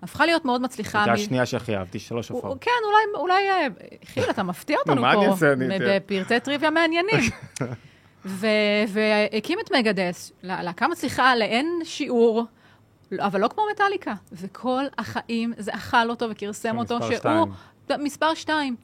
[0.03, 1.03] הפכה להיות מאוד מצליחה.
[1.05, 2.59] זו מ- השנייה שהכי אהבתי, שלוש הופעות.
[2.61, 3.67] כן, אולי, אולי, אה,
[4.05, 5.35] חיל, אתה מפתיע אותנו פה,
[5.97, 7.21] בפרטי טריוויה מעניינים.
[8.25, 8.47] ו-
[8.89, 12.45] והקים את מגדס, לה- להקה מצליחה לאין שיעור,
[13.19, 14.15] אבל לא כמו מטאליקה.
[14.33, 18.03] וכל החיים זה אכל אותו וכרסם אותו, שהוא שתיים.
[18.05, 18.77] מספר שתיים.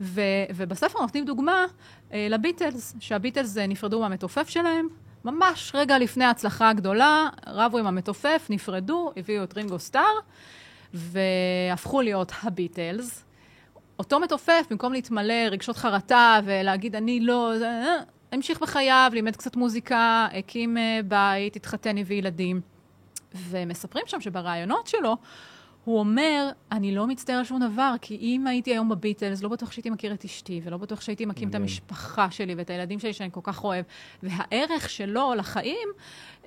[0.00, 0.20] ו-
[0.56, 1.64] ובספר נותנים דוגמה
[2.12, 4.88] אה, לביטלס, שהביטלס אה, נפרדו מהמתופף שלהם,
[5.24, 10.14] ממש רגע לפני ההצלחה הגדולה, רבו עם המתופף, נפרדו, הביאו את רינגו סטאר,
[10.94, 13.24] והפכו להיות הביטלס.
[13.98, 17.96] אותו מתופף, במקום להתמלא רגשות חרטה ולהגיד אני לא, אה,
[18.32, 22.60] המשיך בחייו, לימד קצת מוזיקה, הקים אה, בית, התחתן, הביא ילדים.
[23.34, 25.16] ומספרים שם שברעיונות שלו,
[25.88, 29.72] הוא אומר, אני לא מצטער על שום דבר, כי אם הייתי היום בביטלס, לא בטוח
[29.72, 31.54] שהייתי מכיר את אשתי, ולא בטוח שהייתי מקים את.
[31.54, 33.84] המשפחה שלי ואת הילדים שלי שאני כל כך אוהב.
[34.22, 35.88] והערך שלו לחיים,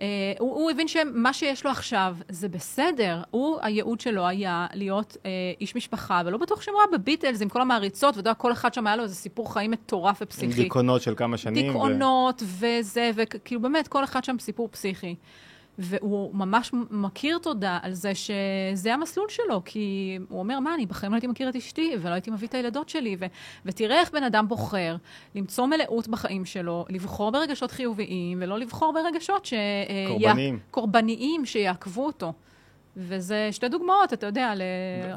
[0.02, 0.06] אה,
[0.40, 3.22] הוא, הוא הבין שמה שיש לו עכשיו זה בסדר.
[3.32, 5.32] הוא, הייעוד שלו היה להיות אה,
[5.62, 8.88] איש משפחה, ולא בטוח שהוא היה בביטלס עם כל המעריצות, ואתה יודע, כל אחד שם
[8.88, 10.64] היה לו איזה סיפור חיים מטורף עם ופסיכי.
[10.64, 11.64] דיכאונות של כמה שנים.
[11.64, 15.16] ו- דיכאונות וזה, וכאילו באמת, כל אחד שם סיפור פסיכי.
[15.82, 21.12] והוא ממש מכיר תודה על זה שזה המסלול שלו, כי הוא אומר, מה, אני בחיים
[21.12, 23.26] לא הייתי מכיר את אשתי, ולא הייתי מביא את הילדות שלי, ו-
[23.66, 24.96] ותראה איך בן אדם בוחר
[25.36, 29.54] למצוא מלאות בחיים שלו, לבחור ברגשות חיוביים, ולא לבחור ברגשות ש...
[29.54, 29.60] אה,
[30.08, 30.56] קורבניים.
[30.56, 32.34] יא- קורבניים שיעכבו אותו.
[32.98, 34.62] וזה שתי דוגמאות, אתה יודע, ל...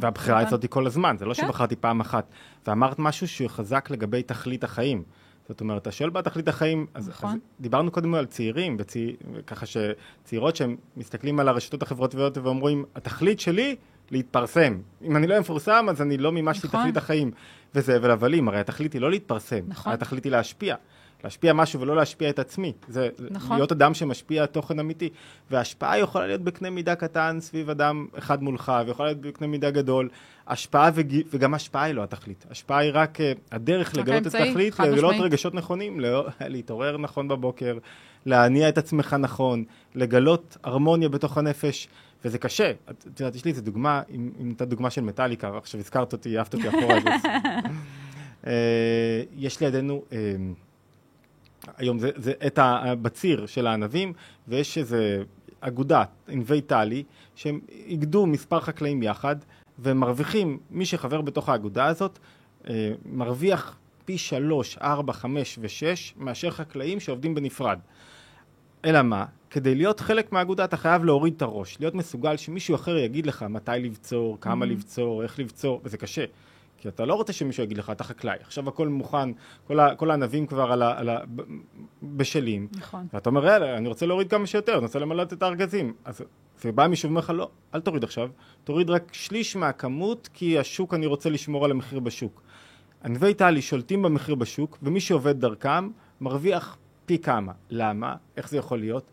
[0.00, 1.42] והבחירה הזאת היא כל הזמן, זה לא כן.
[1.42, 2.28] שבחרתי פעם אחת.
[2.66, 5.02] ואמרת משהו שהוא חזק לגבי תכלית החיים.
[5.48, 7.30] זאת אומרת, אתה שואל מה תכלית החיים, אז, נכון.
[7.30, 9.16] אז דיברנו קודם על צעירים, וצי,
[9.46, 13.76] ככה שצעירות שהם מסתכלים על הרשתות החברתיות ואומרים, התכלית שלי
[14.10, 14.80] להתפרסם.
[15.02, 16.80] אם אני לא מפורסם, אז אני לא מימשתי נכון.
[16.80, 17.30] תכלית החיים.
[17.74, 19.92] וזה הבל הבלים, הרי התכלית היא לא להתפרסם, נכון.
[19.92, 20.76] התכלית היא להשפיע.
[21.24, 22.72] להשפיע משהו ולא להשפיע את עצמי.
[22.88, 23.56] זה נכון.
[23.56, 25.08] להיות אדם שמשפיע תוכן אמיתי.
[25.50, 30.08] וההשפעה יכולה להיות בקנה מידה קטן סביב אדם אחד מולך, ויכולה להיות בקנה מידה גדול.
[30.48, 31.20] השפעה וג...
[31.30, 32.46] וגם השפעה היא לא התכלית.
[32.50, 33.22] השפעה היא רק uh,
[33.52, 35.32] הדרך רק לגלות את התכלית, לגלות משמעית.
[35.32, 36.26] רגשות נכונים, לא...
[36.40, 37.78] להתעורר נכון בבוקר,
[38.26, 39.64] להניע את עצמך נכון,
[39.94, 41.88] לגלות הרמוניה בתוך הנפש.
[42.24, 42.72] וזה קשה.
[42.90, 46.54] את יודעת, יש לי איזה דוגמה, אם נתת דוגמה של מטאליקה, עכשיו הזכרת אותי, העפת
[46.54, 46.98] אותי אחורה.
[48.46, 50.18] אה, יש לידינו, אה,
[51.76, 54.12] היום זה, זה את ה, בציר של הענבים,
[54.48, 55.22] ויש איזה
[55.60, 57.02] אגודה, ענבי טלי,
[57.34, 59.36] שהם איגדו מספר חקלאים יחד,
[59.78, 62.18] ומרוויחים, מי שחבר בתוך האגודה הזאת,
[62.68, 67.78] אה, מרוויח פי שלוש, ארבע, חמש ושש, מאשר חקלאים שעובדים בנפרד.
[68.84, 69.24] אלא מה?
[69.50, 73.42] כדי להיות חלק מהאגודה אתה חייב להוריד את הראש, להיות מסוגל שמישהו אחר יגיד לך
[73.42, 74.68] מתי לבצור, כמה Mhm.
[74.68, 76.24] לבצור, איך לבצור, וזה קשה.
[76.84, 79.28] כי אתה לא רוצה שמישהו יגיד לך, אתה חקלאי, עכשיו הכל מוכן,
[79.66, 81.18] כל, ה, כל הענבים כבר על ה, על ה,
[82.02, 82.68] בשלים.
[82.76, 83.06] נכון.
[83.12, 85.94] ואתה אומר, יאללה, אני רוצה להוריד כמה שיותר, אני רוצה למלא את הארגזים.
[86.04, 86.22] אז
[86.60, 88.30] זה בא מישהו ואומר לך, לא, אל תוריד עכשיו,
[88.64, 92.42] תוריד רק שליש מהכמות, כי השוק, אני רוצה לשמור על המחיר בשוק.
[93.04, 96.76] ענבי טלי שולטים במחיר בשוק, ומי שעובד דרכם מרוויח
[97.06, 97.52] פי כמה.
[97.70, 98.16] למה?
[98.36, 99.10] איך זה יכול להיות?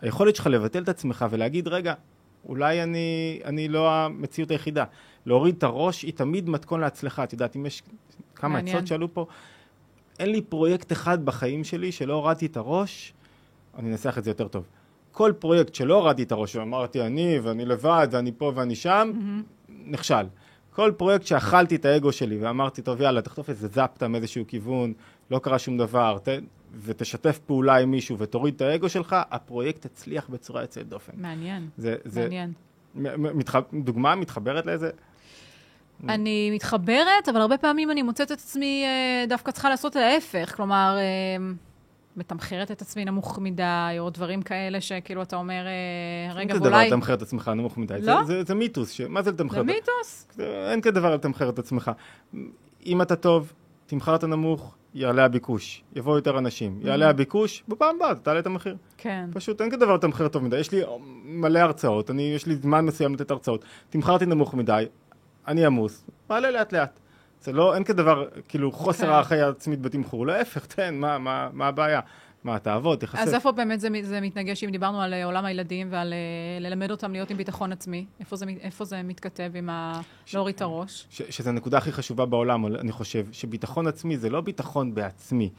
[0.00, 1.94] היכולת שלך לבטל את עצמך ולהגיד, רגע,
[2.48, 4.84] אולי אני, אני לא המציאות היחידה.
[5.26, 7.24] להוריד את הראש היא תמיד מתכון להצלחה.
[7.24, 7.82] את יודעת, אם יש
[8.34, 8.76] כמה מעניין.
[8.76, 9.26] עצות שעלו פה,
[10.18, 13.12] אין לי פרויקט אחד בחיים שלי שלא הורדתי את הראש,
[13.78, 14.66] אני אנסח את זה יותר טוב.
[15.12, 19.10] כל פרויקט שלא הורדתי את הראש, ואמרתי אני, ואני לבד, ואני פה ואני שם,
[19.86, 20.26] נכשל.
[20.70, 24.92] כל פרויקט שאכלתי את האגו שלי ואמרתי, טוב, יאללה, תחטוף איזה זפטה מאיזשהו כיוון,
[25.30, 26.28] לא קרה שום דבר, ת,
[26.84, 31.12] ותשתף פעולה עם מישהו ותוריד את האגו שלך, הפרויקט הצליח בצורה יוצאת דופן.
[31.16, 32.52] מעניין, זה, זה מעניין.
[32.94, 33.56] מ- מ- מתח...
[33.72, 34.90] דוגמה מתחברת לאיזה...
[36.08, 40.52] אני מתחברת, אבל הרבה פעמים אני מוצאת את עצמי אה, דווקא צריכה לעשות ההפך.
[40.56, 41.44] כלומר, אה,
[42.16, 43.64] מתמחרת את עצמי נמוך מדי,
[43.98, 46.82] או דברים כאלה שכאילו אתה אומר, אה, רגע, אין כזה דבר.
[46.86, 47.94] לתמחר את עצמך נמוך מדי.
[48.02, 48.24] לא?
[48.24, 49.00] זה, זה, זה מיתוס, ש...
[49.00, 49.54] מה זה לתמחר?
[49.54, 50.28] זה את- מיתוס?
[50.70, 51.90] אין כזה דבר לתמחר את עצמך.
[52.86, 53.52] אם אתה טוב,
[53.86, 55.82] תמחר את הנמוך, יעלה הביקוש.
[55.96, 56.78] יבואו יותר אנשים.
[56.82, 58.76] יעלה הביקוש, בפעם הבאה תעלה את המחיר.
[58.98, 59.30] כן.
[59.32, 60.58] פשוט אין כזה דבר לתמחר טוב מדי.
[60.58, 60.80] יש לי
[61.24, 63.64] מלא הרצאות, אני, יש לי זמן מסוים לתת הרצאות.
[63.90, 64.84] תמחרתי נמוך מדי,
[65.48, 67.00] אני עמוס, מעלה לאט לאט.
[67.40, 69.12] זה לא, אין כזה דבר, כאילו, חוסר כן.
[69.12, 70.26] הערכה עצמית בתמחור.
[70.26, 72.00] להפך, תן, מה, מה, מה הבעיה?
[72.44, 73.18] מה, תעבוד, תחסך.
[73.18, 76.90] אז איפה באמת זה, זה מתנגש, אם דיברנו על אה, עולם הילדים ועל אה, ללמד
[76.90, 78.06] אותם להיות עם ביטחון עצמי?
[78.20, 80.00] איפה זה, איפה זה מתכתב עם ה...
[80.34, 81.06] להוריד את הראש?
[81.10, 85.50] ש- שזו הנקודה הכי חשובה בעולם, אני חושב, שביטחון עצמי זה לא ביטחון בעצמי,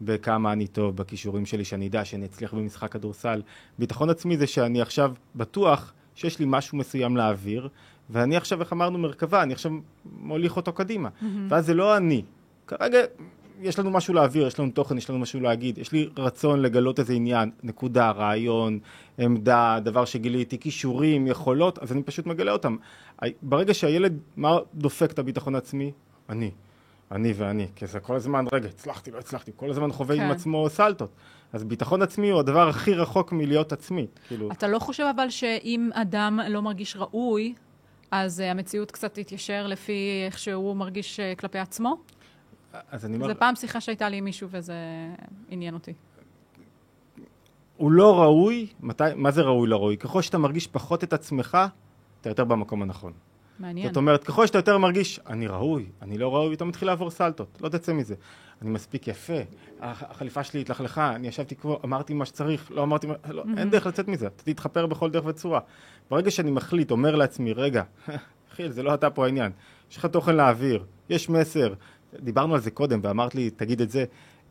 [0.00, 3.42] בכמה אני טוב, בכישורים שלי, שאני אדע שאני אצליח במשחק כדורסל.
[3.78, 7.68] ביטחון עצמי זה שאני עכשיו בטוח שיש לי משהו מסוים להעביר,
[8.10, 9.72] ואני עכשיו, איך אמרנו, מרכבה, אני עכשיו
[10.20, 11.08] מוליך אותו קדימה.
[11.48, 12.22] ואז זה לא אני.
[12.66, 12.98] כרגע
[13.60, 17.00] יש לנו משהו להעביר, יש לנו תוכן, יש לנו משהו להגיד, יש לי רצון לגלות
[17.00, 18.78] איזה עניין, נקודה, רעיון,
[19.18, 22.76] עמדה, דבר שגיליתי, כישורים, יכולות, אז אני פשוט מגלה אותם.
[23.42, 25.92] ברגע שהילד, מה דופק את הביטחון העצמי?
[26.28, 26.50] אני.
[27.12, 30.22] אני ואני, כי זה כל הזמן, רגע, הצלחתי, לא הצלחתי, כל הזמן חווה כן.
[30.22, 31.10] עם עצמו סלטות.
[31.52, 34.06] אז ביטחון עצמי הוא הדבר הכי רחוק מלהיות עצמי.
[34.28, 37.54] כאילו, אתה לא חושב אבל שאם אדם לא מרגיש ראוי,
[38.12, 41.96] אז אה, המציאות קצת תתיישר לפי איך שהוא מרגיש אה, כלפי עצמו?
[42.90, 44.74] אז אני אומר, זה פעם שיחה שהייתה לי עם מישהו וזה
[45.50, 45.92] עניין אותי.
[47.76, 49.96] הוא לא ראוי, מתי, מה זה ראוי לא ראוי?
[49.96, 51.58] ככל שאתה מרגיש פחות את עצמך,
[52.20, 53.12] אתה יותר במקום הנכון.
[53.58, 53.86] מעניין.
[53.88, 57.58] זאת אומרת, ככל שאתה יותר מרגיש, אני ראוי, אני לא ראוי, אתה מתחיל לעבור סלטות,
[57.60, 58.14] לא תצא מזה.
[58.62, 59.32] אני מספיק יפה,
[59.80, 63.70] הח- החליפה שלי התלכלכה, אני ישבתי כמו, אמרתי מה שצריך, לא אמרתי מה, לא, אין
[63.70, 65.60] דרך לצאת מזה, אתה תתחפר בכל דרך וצורה.
[66.10, 67.82] ברגע שאני מחליט, אומר לעצמי, רגע,
[68.54, 69.52] חיל, זה לא אתה פה העניין,
[69.90, 71.74] יש לך תוכן להעביר, יש מסר,
[72.20, 74.04] דיברנו על זה קודם ואמרת לי, תגיד את זה,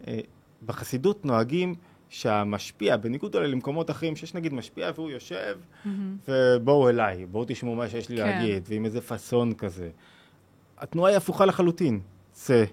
[0.07, 0.19] אה,
[0.65, 1.75] בחסידות נוהגים
[2.11, 5.57] שהמשפיע, בניגוד אולי למקומות אחרים, שיש נגיד משפיע והוא יושב,
[6.27, 8.23] ובואו אליי, בואו תשמעו מה שיש לי כן.
[8.23, 9.89] להגיד, ועם איזה פאסון כזה.
[10.77, 11.99] התנועה היא הפוכה לחלוטין.
[12.31, 12.63] צא,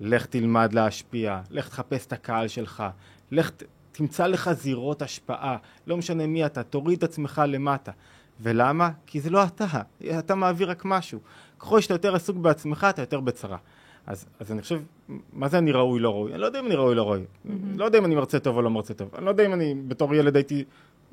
[0.00, 2.84] לך תלמד להשפיע, לך תחפש את הקהל שלך,
[3.30, 3.50] לך
[3.92, 5.56] תמצא לך זירות השפעה,
[5.86, 7.92] לא משנה מי אתה, תוריד את עצמך למטה.
[8.40, 8.90] ולמה?
[9.06, 9.66] כי זה לא אתה,
[10.18, 11.20] אתה מעביר רק משהו.
[11.58, 13.56] ככל שאתה יותר עסוק בעצמך, אתה יותר בצרה.
[14.06, 14.80] אז, אז אני חושב,
[15.32, 16.32] מה זה אני ראוי לא ראוי?
[16.32, 17.24] אני לא יודע אם אני ראוי לא ראוי.
[17.76, 19.14] לא יודע אם אני מרצה טוב או לא מרצה טוב.
[19.14, 20.64] אני לא יודע אם אני בתור ילד הייתי...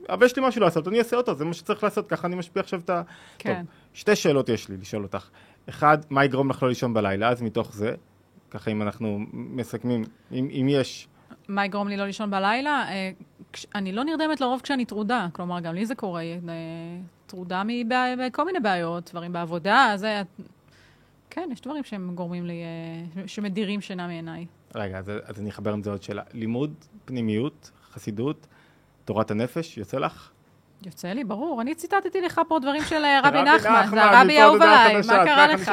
[0.10, 2.62] אבל יש לי משהו לעשות, אני אעשה אותו, זה מה שצריך לעשות, ככה אני משפיע
[2.62, 3.02] עכשיו את ה...
[3.38, 3.56] כן.
[3.56, 5.30] טוב, שתי שאלות יש לי לשאול אותך.
[5.70, 7.30] אחד, מה יגרום לך לא לישון בלילה?
[7.30, 7.94] אז מתוך זה,
[8.52, 11.08] ככה אם אנחנו מסכמים, אם, אם יש...
[11.48, 12.86] מה יגרום לי לא לישון בלילה?
[12.90, 13.12] אה,
[13.76, 15.28] אני לא נרדמת לרוב כשאני טרודה.
[15.34, 16.22] כלומר, גם לי זה קורה.
[16.22, 16.38] אה,
[17.26, 17.64] טרודה
[18.18, 20.22] מכל מיני בעיות, דברים בעבודה, זה...
[21.34, 24.46] כן, יש דברים שהם גורמים לי, אה, שמדירים שינה מעיניי.
[24.76, 26.24] רגע, אז, אז אני אחבר עם זה עוד שאלה.
[26.34, 26.74] לימוד,
[27.06, 28.48] פנימיות, חסידות,
[29.06, 30.32] תורת הנפש, יוצא לך?
[30.86, 31.62] יוצא לי, ברור.
[31.62, 35.26] אני ציטטתי לך פה דברים של אה, רבי נחמן, זה הרבי האהוב הודעה עליי, מה
[35.26, 35.72] קרה לך?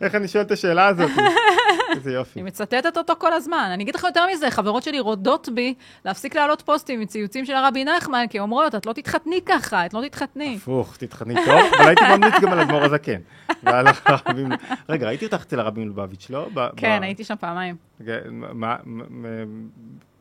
[0.00, 1.10] איך אני שואל את השאלה הזאת?
[1.96, 2.40] איזה יופי.
[2.40, 3.70] אני מצטטת אותו כל הזמן.
[3.74, 5.74] אני אגיד לך יותר מזה, חברות שלי רודות בי
[6.04, 9.94] להפסיק להעלות פוסטים עם ציוצים של הרבי נחמן, כי אומרות, את לא תתחתני ככה, את
[9.94, 10.56] לא תתחתני.
[10.56, 13.20] הפוך, תתחתני טוב, אבל הייתי ממליץ גם על אדמו"ר הזקן.
[13.66, 14.52] הרבים-
[14.88, 16.46] רגע, ראיתי אותך אצל הרבי מלובביץ', לא?
[16.76, 17.76] כן, הייתי שם פעמיים.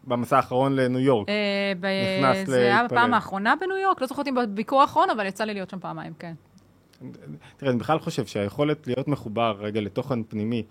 [0.04, 1.30] במסע האחרון לניו יורק.
[1.30, 1.74] אה,
[2.20, 2.98] נכנס זה היה להתפלל.
[2.98, 6.14] בפעם האחרונה בניו יורק, לא זוכרת אם בביקור האחרון, אבל יצא לי להיות שם פעמיים,
[6.20, 6.34] כן.
[7.58, 10.64] תראה, אני בכלל חושב שהיכולת להיות מחובר רגע לתוכן פנימי,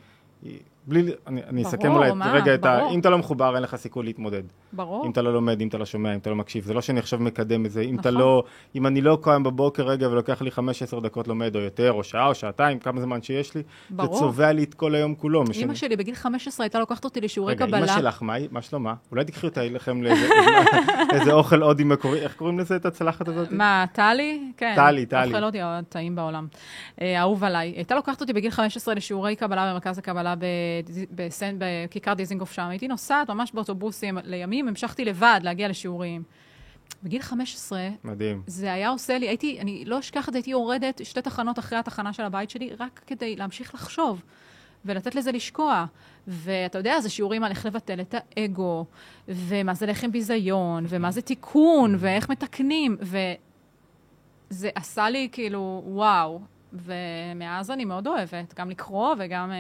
[0.87, 2.79] בלי, אני, אני ברור, אסכם אולי מה, רגע את ה...
[2.79, 2.95] ברור.
[2.95, 4.43] אם אתה לא מחובר, אין לך סיכוי להתמודד.
[4.73, 5.07] ברור.
[5.07, 6.65] אם אתה לא לומד, אם אתה לא שומע, אם אתה לא מקשיב.
[6.65, 7.81] זה לא שאני עכשיו מקדם את זה.
[7.81, 8.21] אם אתה נכון.
[8.21, 8.43] לא...
[8.75, 12.27] אם אני לא קם בבוקר רגע ולוקח לי 15 דקות לומד, או יותר, או שעה,
[12.27, 14.15] או שעתיים, כמה זמן שיש לי, ברור.
[14.15, 15.43] זה צובע לי את כל היום כולו.
[15.43, 17.79] משנה- אימא שלי בגיל 15 הייתה לוקחת אותי לשיעורי רגע, קבלה.
[17.79, 18.95] אמא שלך, מה, מה שלומה?
[19.11, 20.29] אולי תקחי אותה לכם לאיזה
[21.13, 23.49] איזה אוכל הודי מקורי, איך קוראים לזה, את הצלחת הזאת?
[23.53, 24.41] מה, טלי?
[24.57, 24.73] כן.
[24.77, 25.27] טלי, טלי.
[25.35, 26.47] אוכל הודי הטעים בעולם.
[27.01, 27.73] אה, אהוב עליי.
[27.77, 30.43] הייתה לוקחת אותי בגיל 15 לשיעורי קבלה במרכז הקבלה בדיז-
[31.15, 32.63] בסן- בכיכר דיזינגוף שם.
[32.63, 36.23] הייתי נוסעת ממש באוטובוסים לימים, המשכתי לבד להגיע לשיעורים.
[37.03, 38.43] בגיל 15, מדהים.
[38.47, 41.79] זה היה עושה לי, הייתי, אני לא אשכח את זה, הייתי יורדת שתי תחנות אחרי
[41.79, 44.23] התחנה של הבית שלי, רק כדי להמשיך לחשוב
[44.85, 45.85] ולתת לזה לשקוע.
[46.27, 48.85] ואתה יודע, זה שיעורים על איך לבטל את האגו,
[49.29, 52.97] ומה זה לחם ביזיון, ומה זה תיקון, ואיך מתקנים,
[54.51, 56.41] וזה עשה לי כאילו, וואו.
[56.73, 59.57] ומאז אני מאוד אוהבת, גם לקרוא וגם, אה,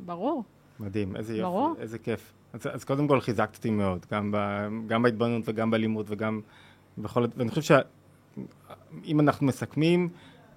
[0.00, 0.44] ברור.
[0.80, 1.74] מדהים, איזה יופי, ברור.
[1.78, 2.32] איזה כיף.
[2.52, 4.36] אז, אז קודם כל חיזקת אותי מאוד, גם, ב,
[4.86, 6.40] גם בהתבוננות וגם בלימוד וגם
[6.98, 7.26] בכל...
[7.36, 7.62] ואני חושב
[9.04, 10.08] שאם אנחנו מסכמים,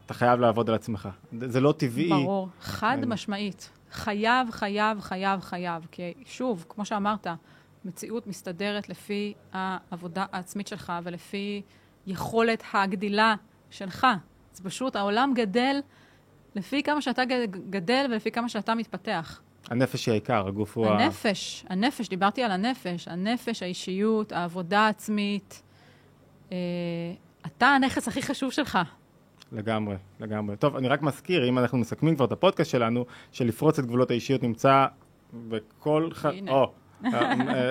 [0.05, 1.09] אתה חייב לעבוד על עצמך.
[1.32, 2.09] זה לא טבעי.
[2.09, 3.09] ברור, חד כן.
[3.09, 3.70] משמעית.
[3.91, 5.88] חייב, חייב, חייב, חייב.
[5.91, 7.28] כי שוב, כמו שאמרת,
[7.86, 11.61] מציאות מסתדרת לפי העבודה העצמית שלך ולפי
[12.07, 13.36] יכולת הגדילה
[13.70, 14.07] שלך.
[14.53, 15.80] זה פשוט, העולם גדל
[16.55, 17.24] לפי כמה שאתה
[17.70, 19.41] גדל ולפי כמה שאתה מתפתח.
[19.70, 20.99] הנפש היא העיקר, הגוף הוא ה...
[20.99, 23.07] הנפש, הנפש, דיברתי על הנפש.
[23.07, 25.61] הנפש, האישיות, העבודה העצמית.
[26.51, 26.57] אה,
[27.45, 28.80] אתה הנכס הכי חשוב שלך.
[29.51, 30.57] לגמרי, לגמרי.
[30.57, 34.43] טוב, אני רק מזכיר, אם אנחנו מסכמים כבר את הפודקאסט שלנו, שלפרוץ את גבולות האישיות
[34.43, 34.86] נמצא
[35.34, 36.09] בכל...
[36.13, 36.26] ח...
[36.26, 36.51] הנה.
[36.51, 36.72] או,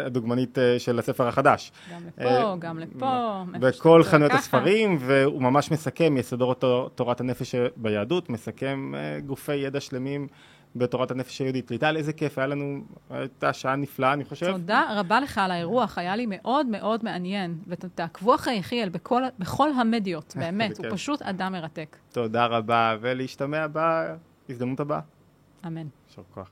[0.07, 1.73] הדוגמנית אה, של הספר החדש.
[1.95, 3.43] גם לפה, אה, גם לפה.
[3.61, 4.33] בכל חנויות.
[4.33, 10.27] הספרים, והוא ממש מסכם יסודות תור- תורת הנפש ביהדות, מסכם אה, גופי ידע שלמים
[10.77, 11.71] בתורת הנפש היהודית.
[11.71, 14.53] ליטל, איזה כיף, היה לנו, הייתה שעה נפלאה, אני חושב.
[14.53, 17.59] תודה רבה לך על האירוח, היה לי מאוד מאוד מעניין.
[17.69, 20.93] ותעקבו אחרי יחיאל בכל, בכל המדיות, באמת, הוא בכיף.
[20.93, 21.97] פשוט אדם מרתק.
[22.13, 23.67] תודה רבה, ולהשתמע
[24.49, 25.01] בהזדמנות הבאה.
[25.67, 25.87] אמן.
[26.09, 26.51] יישר כוח.